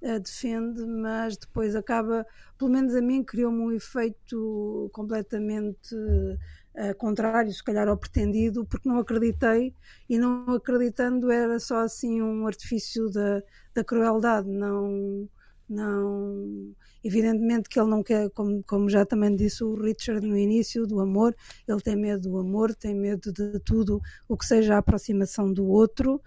[0.00, 7.62] defende, mas depois acaba, pelo menos a mim, criou-me um efeito completamente uh, contrário, se
[7.62, 9.74] calhar ao pretendido, porque não acreditei
[10.08, 13.42] e não acreditando era só assim um artifício da,
[13.74, 15.28] da crueldade, não.
[15.70, 20.86] Não, evidentemente que ele não quer, como, como já também disse o Richard no início,
[20.86, 21.36] do amor,
[21.68, 25.66] ele tem medo do amor, tem medo de tudo o que seja a aproximação do
[25.66, 26.22] outro,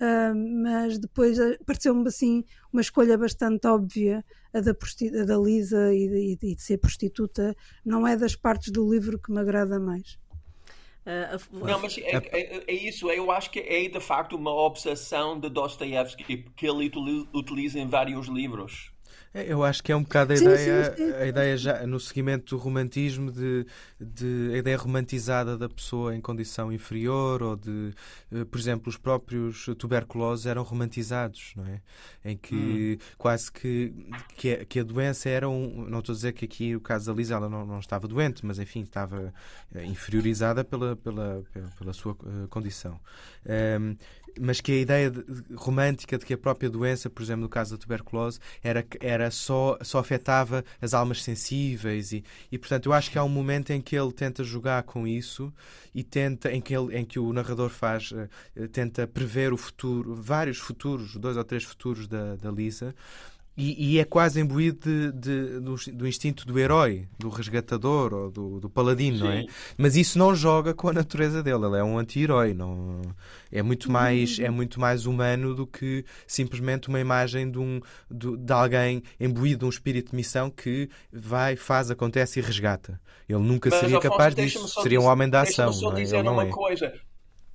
[0.00, 6.08] Uh, mas depois pareceu-me assim uma escolha bastante óbvia a da, a da Lisa e
[6.08, 7.56] de, e de, ser prostituta.
[7.84, 10.18] Não é das partes do livro que me agrada mais.
[11.06, 15.38] Uh, não, mas é, é, é, isso, eu acho que é de facto uma obsessão
[15.38, 16.90] de Dostoevsky que ele
[17.32, 18.90] utiliza em vários livros.
[18.90, 18.93] é,
[19.34, 21.12] eu acho que é um bocado a sim, ideia, sim, sim.
[21.14, 23.66] a ideia já no seguimento do romantismo, de,
[24.00, 27.92] de a ideia romantizada da pessoa em condição inferior, ou de,
[28.32, 31.80] eh, por exemplo, os próprios tuberculosos eram romantizados, não é?
[32.24, 33.14] Em que hum.
[33.18, 33.92] quase que,
[34.36, 35.84] que a, que, a, doença era um.
[35.88, 38.46] Não estou a dizer que aqui o caso da Lisa ela não, não estava doente,
[38.46, 39.34] mas enfim, estava
[39.74, 43.00] eh, inferiorizada pela, pela, pela, pela sua uh, condição.
[43.44, 43.96] Um,
[44.40, 47.72] mas que a ideia de, romântica de que a própria doença, por exemplo, no caso
[47.72, 53.10] da tuberculose, era, era só, só afetava as almas sensíveis e, e, portanto, eu acho
[53.10, 55.52] que há um momento em que ele tenta jogar com isso
[55.94, 60.14] e tenta, em que, ele, em que o narrador faz, uh, tenta prever o futuro,
[60.14, 62.94] vários futuros, dois ou três futuros da, da Lisa,
[63.56, 68.30] e, e, é quase imbuído de, de, do, do, instinto do herói, do resgatador ou
[68.30, 69.24] do, do paladino, Sim.
[69.24, 69.46] não é?
[69.76, 71.64] Mas isso não joga com a natureza dele.
[71.66, 72.52] Ele é um anti-herói.
[72.52, 73.00] Não...
[73.52, 78.36] É, muito mais, é muito mais humano do que simplesmente uma imagem de, um, de,
[78.36, 83.00] de alguém imbuído de um espírito de missão que vai, faz, acontece e resgata.
[83.28, 84.68] Ele nunca Mas, seria Afonso, capaz disso.
[84.82, 85.70] Seria um homem da ação.
[85.80, 86.02] Não é?
[86.02, 86.50] ele uma é.
[86.50, 86.92] coisa.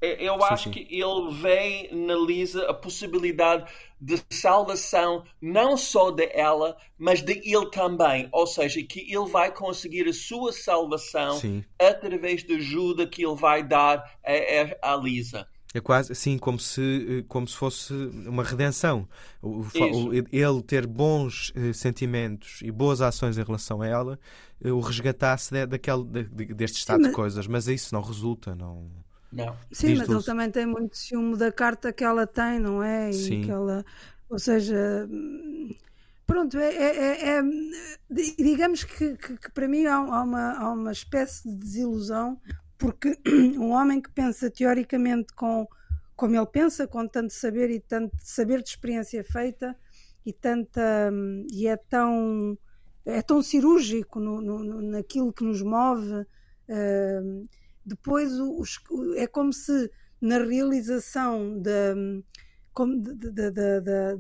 [0.02, 0.72] Eu sim, acho sim.
[0.72, 3.70] que ele vê na Lisa a possibilidade
[4.00, 8.30] de salvação não só de ela, mas de ele também.
[8.32, 11.64] Ou seja, que ele vai conseguir a sua salvação sim.
[11.78, 15.48] através da ajuda que ele vai dar a, a, a Lisa.
[15.74, 19.08] É quase assim como se, como se fosse uma redenção.
[19.42, 24.20] O, o, ele ter bons eh, sentimentos e boas ações em relação a ela
[24.64, 27.12] eh, o resgatasse de, daquele, de, deste estado Sim, mas...
[27.12, 28.90] de coisas, mas isso não resulta, não.
[29.32, 29.56] Não.
[29.72, 33.10] Sim, mas ele também tem muito ciúme da carta que ela tem, não é?
[33.12, 33.42] E Sim.
[33.42, 33.86] Que ela,
[34.30, 35.08] ou seja,
[36.26, 37.42] pronto, é, é, é, é
[38.38, 42.40] digamos que, que, que, para mim há, uma, há uma espécie de desilusão
[42.78, 43.20] porque
[43.58, 45.68] um homem que pensa teoricamente com
[46.16, 49.74] como ele pensa, com tanto saber e tanto saber de experiência feita
[50.26, 51.10] e tanta
[51.50, 52.58] e é tão
[53.06, 56.26] é tão cirúrgico no, no, naquilo que nos move.
[56.68, 57.48] Uh,
[57.90, 58.80] depois os,
[59.16, 61.96] é como se na realização da,
[62.74, 63.52] como de, de,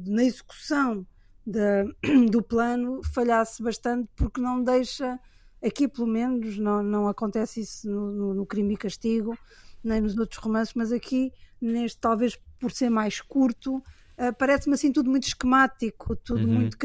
[0.07, 1.05] na execução
[2.31, 5.19] do plano falhasse bastante porque não deixa
[5.61, 9.37] Aqui, pelo menos, não, não acontece isso no, no, no, Crime e Castigo,
[9.83, 14.91] nem nos outros romances, mas aqui, neste, talvez por ser mais curto, uh, parece-me assim
[14.91, 16.53] tudo muito esquemático, tudo uhum.
[16.53, 16.77] muito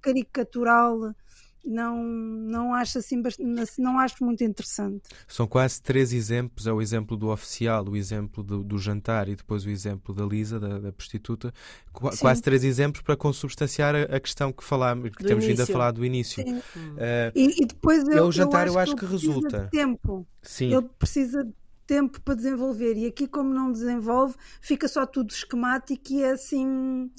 [0.00, 1.12] caricatural
[1.64, 3.22] não, não acho assim
[3.78, 5.02] não acho muito interessante.
[5.26, 9.36] São quase três exemplos, é o exemplo do oficial, o exemplo do, do jantar e
[9.36, 11.52] depois o exemplo da Lisa, da, da prostituta,
[11.92, 12.18] Qu Sim.
[12.20, 15.64] quase três exemplos para consubstanciar a, a questão que falámos, que do temos início.
[15.64, 16.44] vindo a falar do início.
[16.44, 19.64] Uh, e, e, depois eu, o jantar eu acho, eu acho que, resulta.
[19.64, 20.26] De tempo.
[20.42, 20.74] Sim.
[20.74, 21.52] Ele precisa de
[21.86, 27.10] tempo para desenvolver e aqui como não desenvolve, fica só tudo esquemático e é assim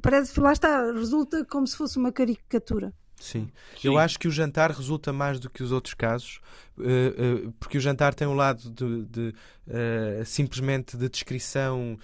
[0.00, 2.92] parece, lá está, resulta como se fosse uma caricatura.
[3.18, 3.50] Sim.
[3.80, 3.88] Sim.
[3.88, 6.40] Eu acho que o jantar resulta mais do que os outros casos,
[6.76, 9.34] uh, uh, porque o jantar tem um lado de, de
[9.66, 11.98] uh, simplesmente de descrição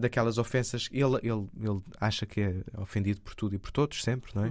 [0.00, 0.88] daquelas ofensas.
[0.92, 4.44] Ele, ele, ele acha que é ofendido por tudo e por todos, sempre, não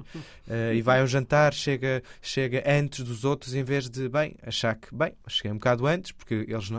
[0.48, 0.76] é?
[0.76, 4.94] e vai ao jantar, chega, chega antes dos outros, em vez de, bem, achar que,
[4.96, 6.70] bem, cheguei um bocado antes, porque eles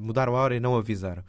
[0.00, 1.24] mudaram a hora e não avisaram.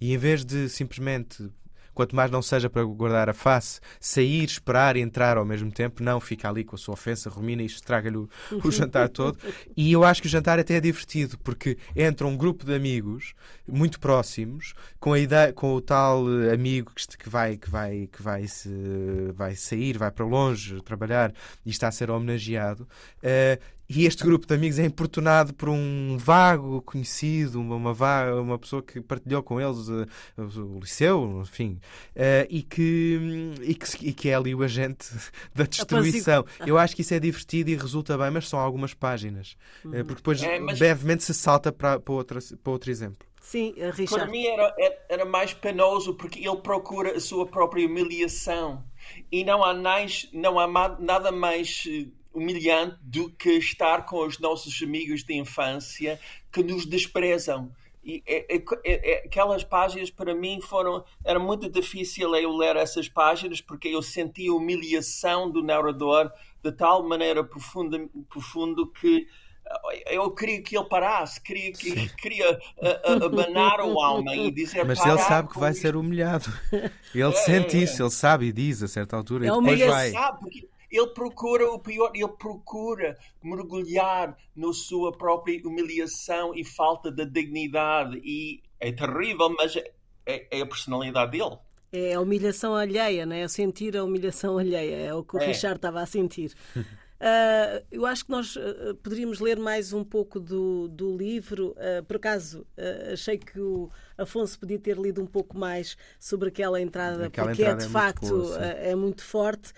[0.00, 1.50] E em vez de simplesmente
[1.94, 6.02] quanto mais não seja para guardar a face, sair, esperar e entrar ao mesmo tempo,
[6.02, 8.28] não, fica ali com a sua ofensa, rumina e estraga-lhe o,
[8.62, 9.38] o, jantar todo.
[9.76, 13.34] E eu acho que o jantar até é divertido, porque entra um grupo de amigos
[13.66, 18.22] muito próximos, com a ideia, com o tal amigo que, que vai, que vai, que
[18.22, 18.68] vai, se,
[19.34, 21.32] vai sair, vai para longe trabalhar
[21.64, 22.86] e está a ser homenageado.
[23.22, 28.58] Uh, e este grupo de amigos é importunado por um vago conhecido, uma, uma, uma
[28.58, 30.06] pessoa que partilhou com eles uh,
[30.36, 31.78] o liceu, enfim,
[32.16, 35.08] uh, e, que, e, que, e que é ali o agente
[35.54, 36.44] da destruição.
[36.66, 39.56] Eu acho que isso é divertido e resulta bem, mas são algumas páginas.
[39.84, 40.78] Uh, porque depois é, mas...
[40.78, 43.26] brevemente se salta para, para, outra, para outro exemplo.
[43.42, 44.24] Sim, Richard.
[44.24, 44.74] Para mim era,
[45.06, 48.82] era mais penoso porque ele procura a sua própria humilhação
[49.30, 50.66] e não há, mais, não há
[50.98, 51.86] nada mais
[52.34, 56.20] humilhante do que estar com os nossos amigos de infância
[56.52, 57.70] que nos desprezam.
[58.04, 62.76] E é, é, é, é, aquelas páginas para mim foram era muito difícil eu ler
[62.76, 66.30] essas páginas porque eu sentia a humilhação do narrador
[66.62, 69.26] de tal maneira profunda profundo que
[70.06, 72.58] eh, eu queria que ele parasse, queria que queria
[73.24, 75.80] abanar o alma e dizer Mas ele sabe que vai isso.
[75.80, 76.52] ser humilhado.
[77.14, 79.46] Ele é, sente isso, ele sabe e diz a certa altura.
[79.46, 80.10] É e depois vai.
[80.10, 87.10] Sabe, porque ele procura o pior, ele procura mergulhar na sua própria humilhação e falta
[87.10, 88.20] de dignidade.
[88.24, 91.58] E é terrível, mas é, é, a personalidade dele.
[91.92, 93.40] É a humilhação alheia, né?
[93.40, 95.46] é sentir a humilhação alheia, é o que o é.
[95.46, 96.52] Richard estava a sentir.
[97.24, 101.68] Uh, eu acho que nós uh, poderíamos ler mais um pouco do, do livro.
[101.70, 102.66] Uh, por acaso,
[103.10, 107.62] achei que o Afonso podia ter lido um pouco mais sobre aquela entrada, aquela porque
[107.62, 109.72] é, entrada é de é facto muito boa, é muito forte.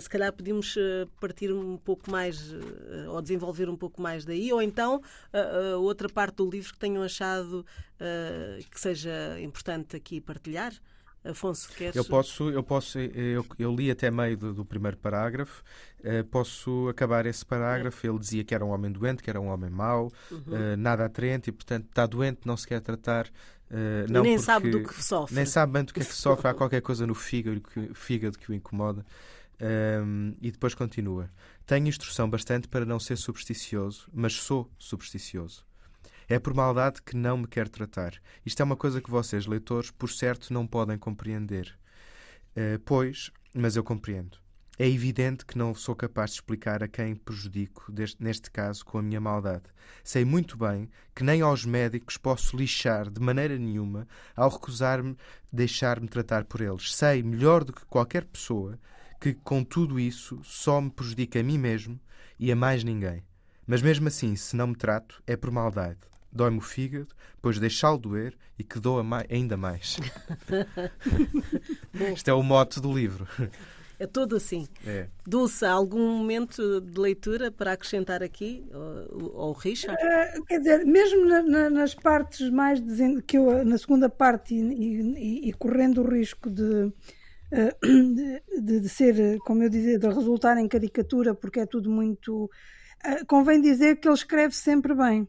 [0.00, 0.76] se calhar podíamos
[1.18, 2.54] partir um pouco mais
[3.08, 5.00] ou desenvolver um pouco mais daí, ou então
[5.80, 7.64] outra parte do livro que tenham achado
[8.70, 10.74] que seja importante aqui partilhar.
[11.24, 11.96] Afonso, queres...
[11.96, 15.62] Eu posso, eu posso, eu, eu li até meio do, do primeiro parágrafo,
[16.00, 18.06] uh, posso acabar esse parágrafo.
[18.06, 20.38] Ele dizia que era um homem doente, que era um homem mau, uhum.
[20.38, 23.26] uh, nada atraente e, portanto, está doente, não se quer tratar.
[23.70, 25.34] Uh, não nem sabe do que sofre.
[25.34, 28.38] Nem sabe bem do que é que sofre, há qualquer coisa no fígado que, fígado
[28.38, 29.04] que o incomoda.
[29.58, 31.30] Um, ehm, e depois continua.
[31.64, 35.64] Tenho instrução bastante para não ser supersticioso, mas sou supersticioso.
[36.28, 38.14] É por maldade que não me quer tratar.
[38.46, 41.78] Isto é uma coisa que vocês, leitores, por certo, não podem compreender.
[42.56, 44.38] Uh, pois, mas eu compreendo.
[44.76, 48.98] É evidente que não sou capaz de explicar a quem prejudico, deste, neste caso, com
[48.98, 49.64] a minha maldade.
[50.02, 55.16] Sei muito bem que nem aos médicos posso lixar de maneira nenhuma ao recusar-me
[55.52, 56.92] deixar-me tratar por eles.
[56.92, 58.76] Sei, melhor do que qualquer pessoa,
[59.20, 62.00] que com tudo isso só me prejudica a mim mesmo
[62.36, 63.22] e a mais ninguém.
[63.64, 67.98] Mas mesmo assim, se não me trato, é por maldade dói-me o fígado, depois deixá-lo
[67.98, 69.98] doer e que doa mais, ainda mais.
[72.14, 73.26] Isto é o mote do livro.
[73.98, 74.66] É todo assim.
[74.84, 75.06] É.
[75.26, 79.96] Dulce, algum momento de leitura para acrescentar aqui, ou, Richard?
[80.02, 82.80] Uh, quer dizer, mesmo na, na, nas partes mais
[83.26, 86.62] que eu, na segunda parte, e, e, e correndo o risco de,
[86.92, 92.50] uh, de, de, ser, como eu dizia, de resultar em caricatura, porque é tudo muito.
[93.06, 95.28] Uh, convém dizer que ele escreve sempre bem.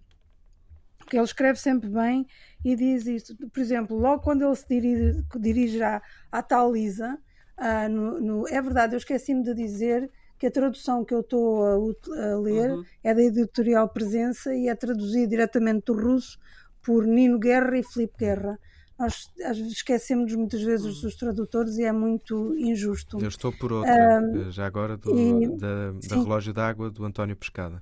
[1.08, 2.26] Que ele escreve sempre bem
[2.64, 3.36] e diz isto.
[3.50, 6.02] Por exemplo, logo quando ele se dirige, dirige à,
[6.32, 7.18] à tal Lisa
[7.58, 11.64] ah, no, no, é verdade, eu esqueci-me de dizer que a tradução que eu estou
[11.64, 12.84] a, a, ler uhum.
[13.04, 16.38] é da editorial Presença e é traduzida diretamente do russo
[16.84, 18.60] por Nino Guerra e Filipe Guerra.
[19.00, 19.30] Nós
[19.68, 21.02] esquecemos muitas vezes uhum.
[21.02, 23.20] dos tradutores e é muito injusto.
[23.22, 27.36] Eu estou por outra, um, já agora, do, e, da, da Relógio d'Água do António
[27.36, 27.82] Pescada.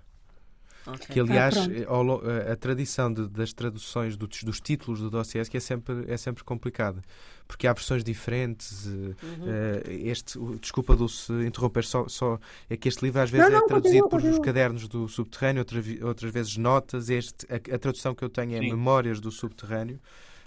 [0.85, 1.07] Okay.
[1.07, 5.59] Que, aliás, ah, eh, a, tradição de, das traduções do, dos títulos do dossiê é
[5.59, 7.01] sempre, é sempre complicada,
[7.47, 8.87] porque há versões diferentes.
[8.87, 9.13] Eh, uhum.
[9.15, 12.37] Uh, este, desculpa, Dulce, interromper, só, só
[12.69, 15.61] é que este livro às vezes não, não, é traduzido por os cadernos do subterrâneo,
[15.61, 17.09] outra, outras vezes notas.
[17.09, 18.69] Este, a, a, tradução que eu tenho é Sim.
[18.69, 19.99] Memórias do Subterrâneo.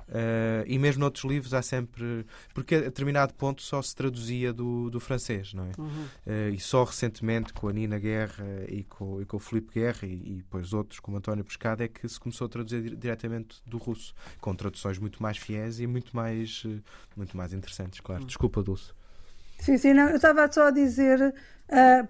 [0.08, 2.24] Uh, e mesmo noutros livros há sempre.
[2.54, 5.72] Porque a determinado ponto só se traduzia do, do francês, não é?
[5.78, 6.04] Uhum.
[6.26, 10.06] Uh, e só recentemente com a Nina Guerra e com, e com o Filipe Guerra
[10.06, 13.78] e, e depois outros, como António Pescado, é que se começou a traduzir diretamente do
[13.78, 16.80] russo, com traduções muito mais fiéis e muito mais, uh,
[17.16, 18.22] muito mais interessantes, claro.
[18.22, 18.26] Uhum.
[18.26, 18.92] Desculpa, Dulce.
[19.58, 21.34] Sim, sim, não, eu estava só a dizer,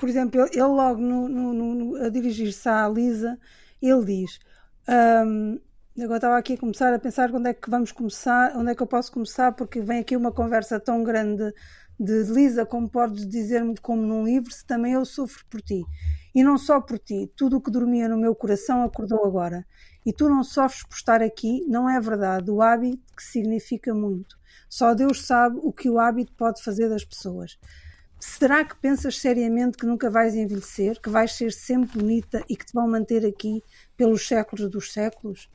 [0.01, 3.39] por exemplo, ele, logo no, no, no, a dirigir-se à Lisa,
[3.81, 4.41] ele diz.
[4.89, 5.61] Um,
[5.99, 8.83] Agora estava aqui a começar a pensar onde é que vamos começar, onde é que
[8.83, 11.55] eu posso começar, porque vem aqui uma conversa tão grande
[11.99, 15.87] de Lisa, como podes dizer-me como num livro, se também eu sofro por ti.
[16.35, 19.67] E não só por ti, tudo o que dormia no meu coração acordou agora.
[20.05, 22.51] E tu não sofres por estar aqui, não é verdade.
[22.51, 24.37] O hábito que significa muito.
[24.69, 27.59] Só Deus sabe o que o hábito pode fazer das pessoas.
[28.21, 32.67] Será que pensas seriamente que nunca vais envelhecer, que vais ser sempre bonita e que
[32.67, 33.63] te vão manter aqui
[33.97, 35.49] pelos séculos dos séculos?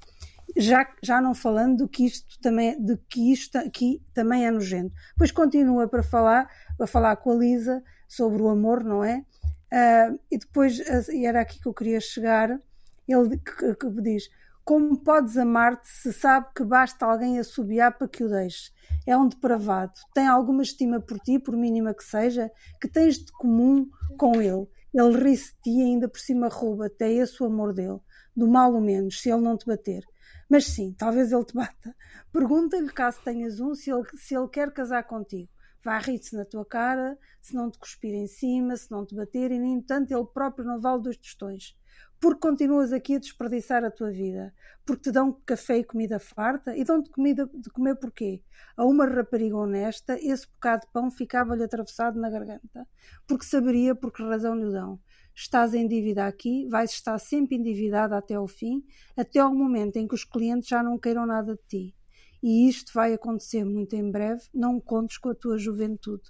[0.57, 4.93] Já, já não falando do que isto também, de que isto aqui também é nojento.
[5.11, 6.49] Depois continua para falar,
[6.79, 9.23] a falar com a Lisa sobre o amor, não é?
[9.71, 10.79] Uh, e depois,
[11.09, 12.59] e era aqui que eu queria chegar,
[13.07, 14.29] ele que, que diz:
[14.65, 18.73] Como podes amar-te se sabe que basta alguém assobiar para que o deixes?
[19.07, 19.93] É um depravado.
[20.13, 24.67] Tem alguma estima por ti, por mínima que seja, que tens de comum com ele.
[24.93, 27.03] Ele ri-se de ti e ainda por cima rouba-te.
[27.03, 27.99] É esse o amor dele.
[28.35, 30.03] Do mal ou menos, se ele não te bater.
[30.51, 31.95] Mas sim, talvez ele te bata.
[32.29, 35.49] Pergunta-lhe, caso tenhas um, se ele, se ele quer casar contigo.
[35.81, 39.49] Vai rir-se na tua cara, se não te cuspir em cima, se não te bater,
[39.49, 41.73] e, no entanto, ele próprio não vale dois tostões.
[42.19, 44.53] Porque continuas aqui a desperdiçar a tua vida.
[44.85, 48.43] Porque te dão café e comida farta, e dão-te comida de comer porquê?
[48.75, 52.85] A uma rapariga honesta, esse bocado de pão ficava-lhe atravessado na garganta.
[53.25, 54.99] Porque saberia por que razão lhe dão
[55.35, 58.83] estás em dívida aqui, vais estar sempre endividada até ao fim,
[59.15, 61.95] até ao momento em que os clientes já não queiram nada de ti.
[62.43, 66.23] E isto vai acontecer muito em breve, não contes com a tua juventude.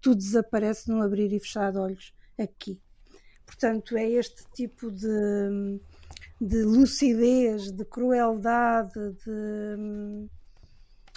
[0.00, 2.80] Tu desaparece num abrir e fechar de olhos aqui.
[3.44, 5.80] Portanto, é este tipo de,
[6.40, 8.92] de lucidez, de crueldade,
[9.24, 10.28] de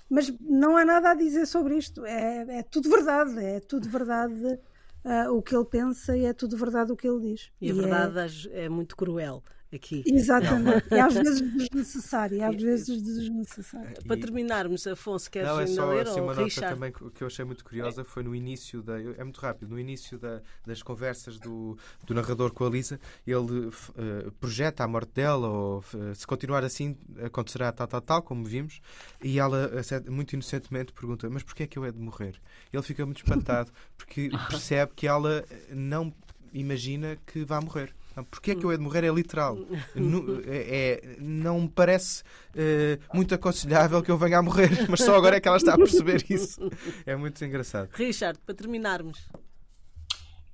[0.09, 2.05] mas não há nada a dizer sobre isto.
[2.05, 4.59] É, é tudo verdade, é tudo verdade
[5.05, 7.51] uh, o que ele pensa e é tudo verdade o que ele diz.
[7.59, 8.65] E, a verdade é...
[8.65, 9.43] é muito cruel
[9.73, 10.03] aqui.
[10.05, 10.85] Exatamente.
[10.91, 14.03] E às vezes desnecessário, às vezes desnecessário.
[14.05, 16.07] Para terminarmos, Afonso, queres Não, é só, ler?
[16.07, 18.99] Assim, uma nota também que eu achei muito curiosa foi no início da.
[19.01, 23.67] É muito rápido, no início da, das conversas do, do narrador com a Lisa, ele
[23.67, 28.43] uh, projeta a morte dela, ou uh, se continuar assim, acontecerá tal, tal, tal, como
[28.43, 28.81] vimos,
[29.23, 29.71] e ela,
[30.09, 32.39] muito inocentemente, pergunta: Mas porquê é que eu é de morrer?
[32.71, 36.13] Ele fica muito espantado, porque percebe que ela não
[36.53, 37.93] imagina que vai morrer.
[38.29, 39.05] Porquê é que eu hei de morrer?
[39.05, 39.57] É literal.
[40.45, 45.15] É, é, não me parece uh, muito aconselhável que eu venha a morrer, mas só
[45.15, 46.59] agora é que ela está a perceber isso.
[47.05, 47.89] É muito engraçado.
[47.93, 49.29] Richard, para terminarmos.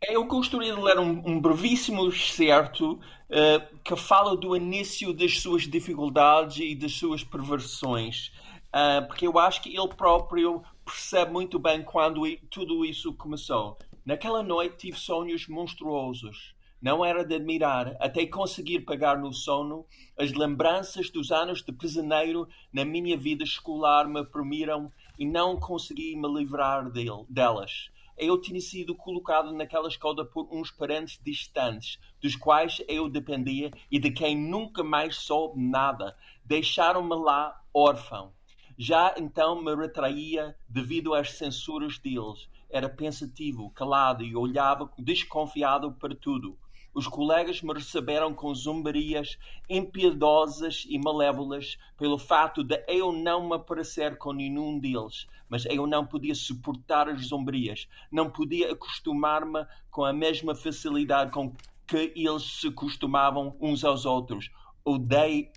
[0.02, 5.64] Eu gostaria de ler um, um brevíssimo excerto uh, que fala do início das suas
[5.64, 8.32] dificuldades e das suas perversões,
[8.68, 13.78] uh, porque eu acho que ele próprio percebe muito bem quando tudo isso começou.
[14.06, 16.56] Naquela noite tive sonhos monstruosos.
[16.80, 22.48] Não era de admirar, até conseguir pagar no sono, as lembranças dos anos de prisioneiro
[22.72, 26.92] na minha vida escolar me oprimiram e não consegui me livrar
[27.28, 27.90] delas.
[28.16, 33.98] eu tinha sido colocado naquela escola por uns parentes distantes, dos quais eu dependia e
[34.00, 36.16] de quem nunca mais soube nada.
[36.46, 38.34] Deixaram-me lá órfão.
[38.78, 42.48] Já então me retraía devido às censuras deles.
[42.70, 46.56] Era pensativo, calado e olhava desconfiado para tudo.
[46.98, 49.38] Os colegas me receberam com zombarias
[49.70, 55.86] impiedosas e malévolas pelo fato de eu não me aparecer com nenhum deles, mas eu
[55.86, 61.54] não podia suportar as zombarias, não podia acostumar-me com a mesma facilidade com
[61.86, 64.50] que eles se costumavam uns aos outros.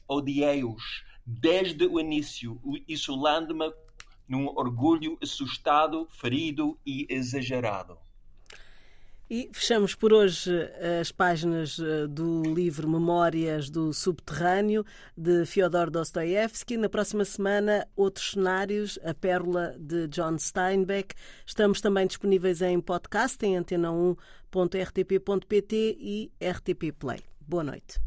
[0.06, 3.72] Odiei-os desde o início, isolando-me
[4.28, 7.96] num orgulho assustado, ferido e exagerado.
[9.30, 14.84] E fechamos por hoje eh, as páginas eh, do livro Memórias do Subterrâneo,
[15.16, 16.76] de Fyodor Dostoevsky.
[16.76, 21.14] Na próxima semana, outros cenários, A Pérola, de John Steinbeck.
[21.46, 27.20] Estamos também disponíveis em podcast, em antena1.rtp.pt e RTP Play.
[27.40, 28.00] Boa noite.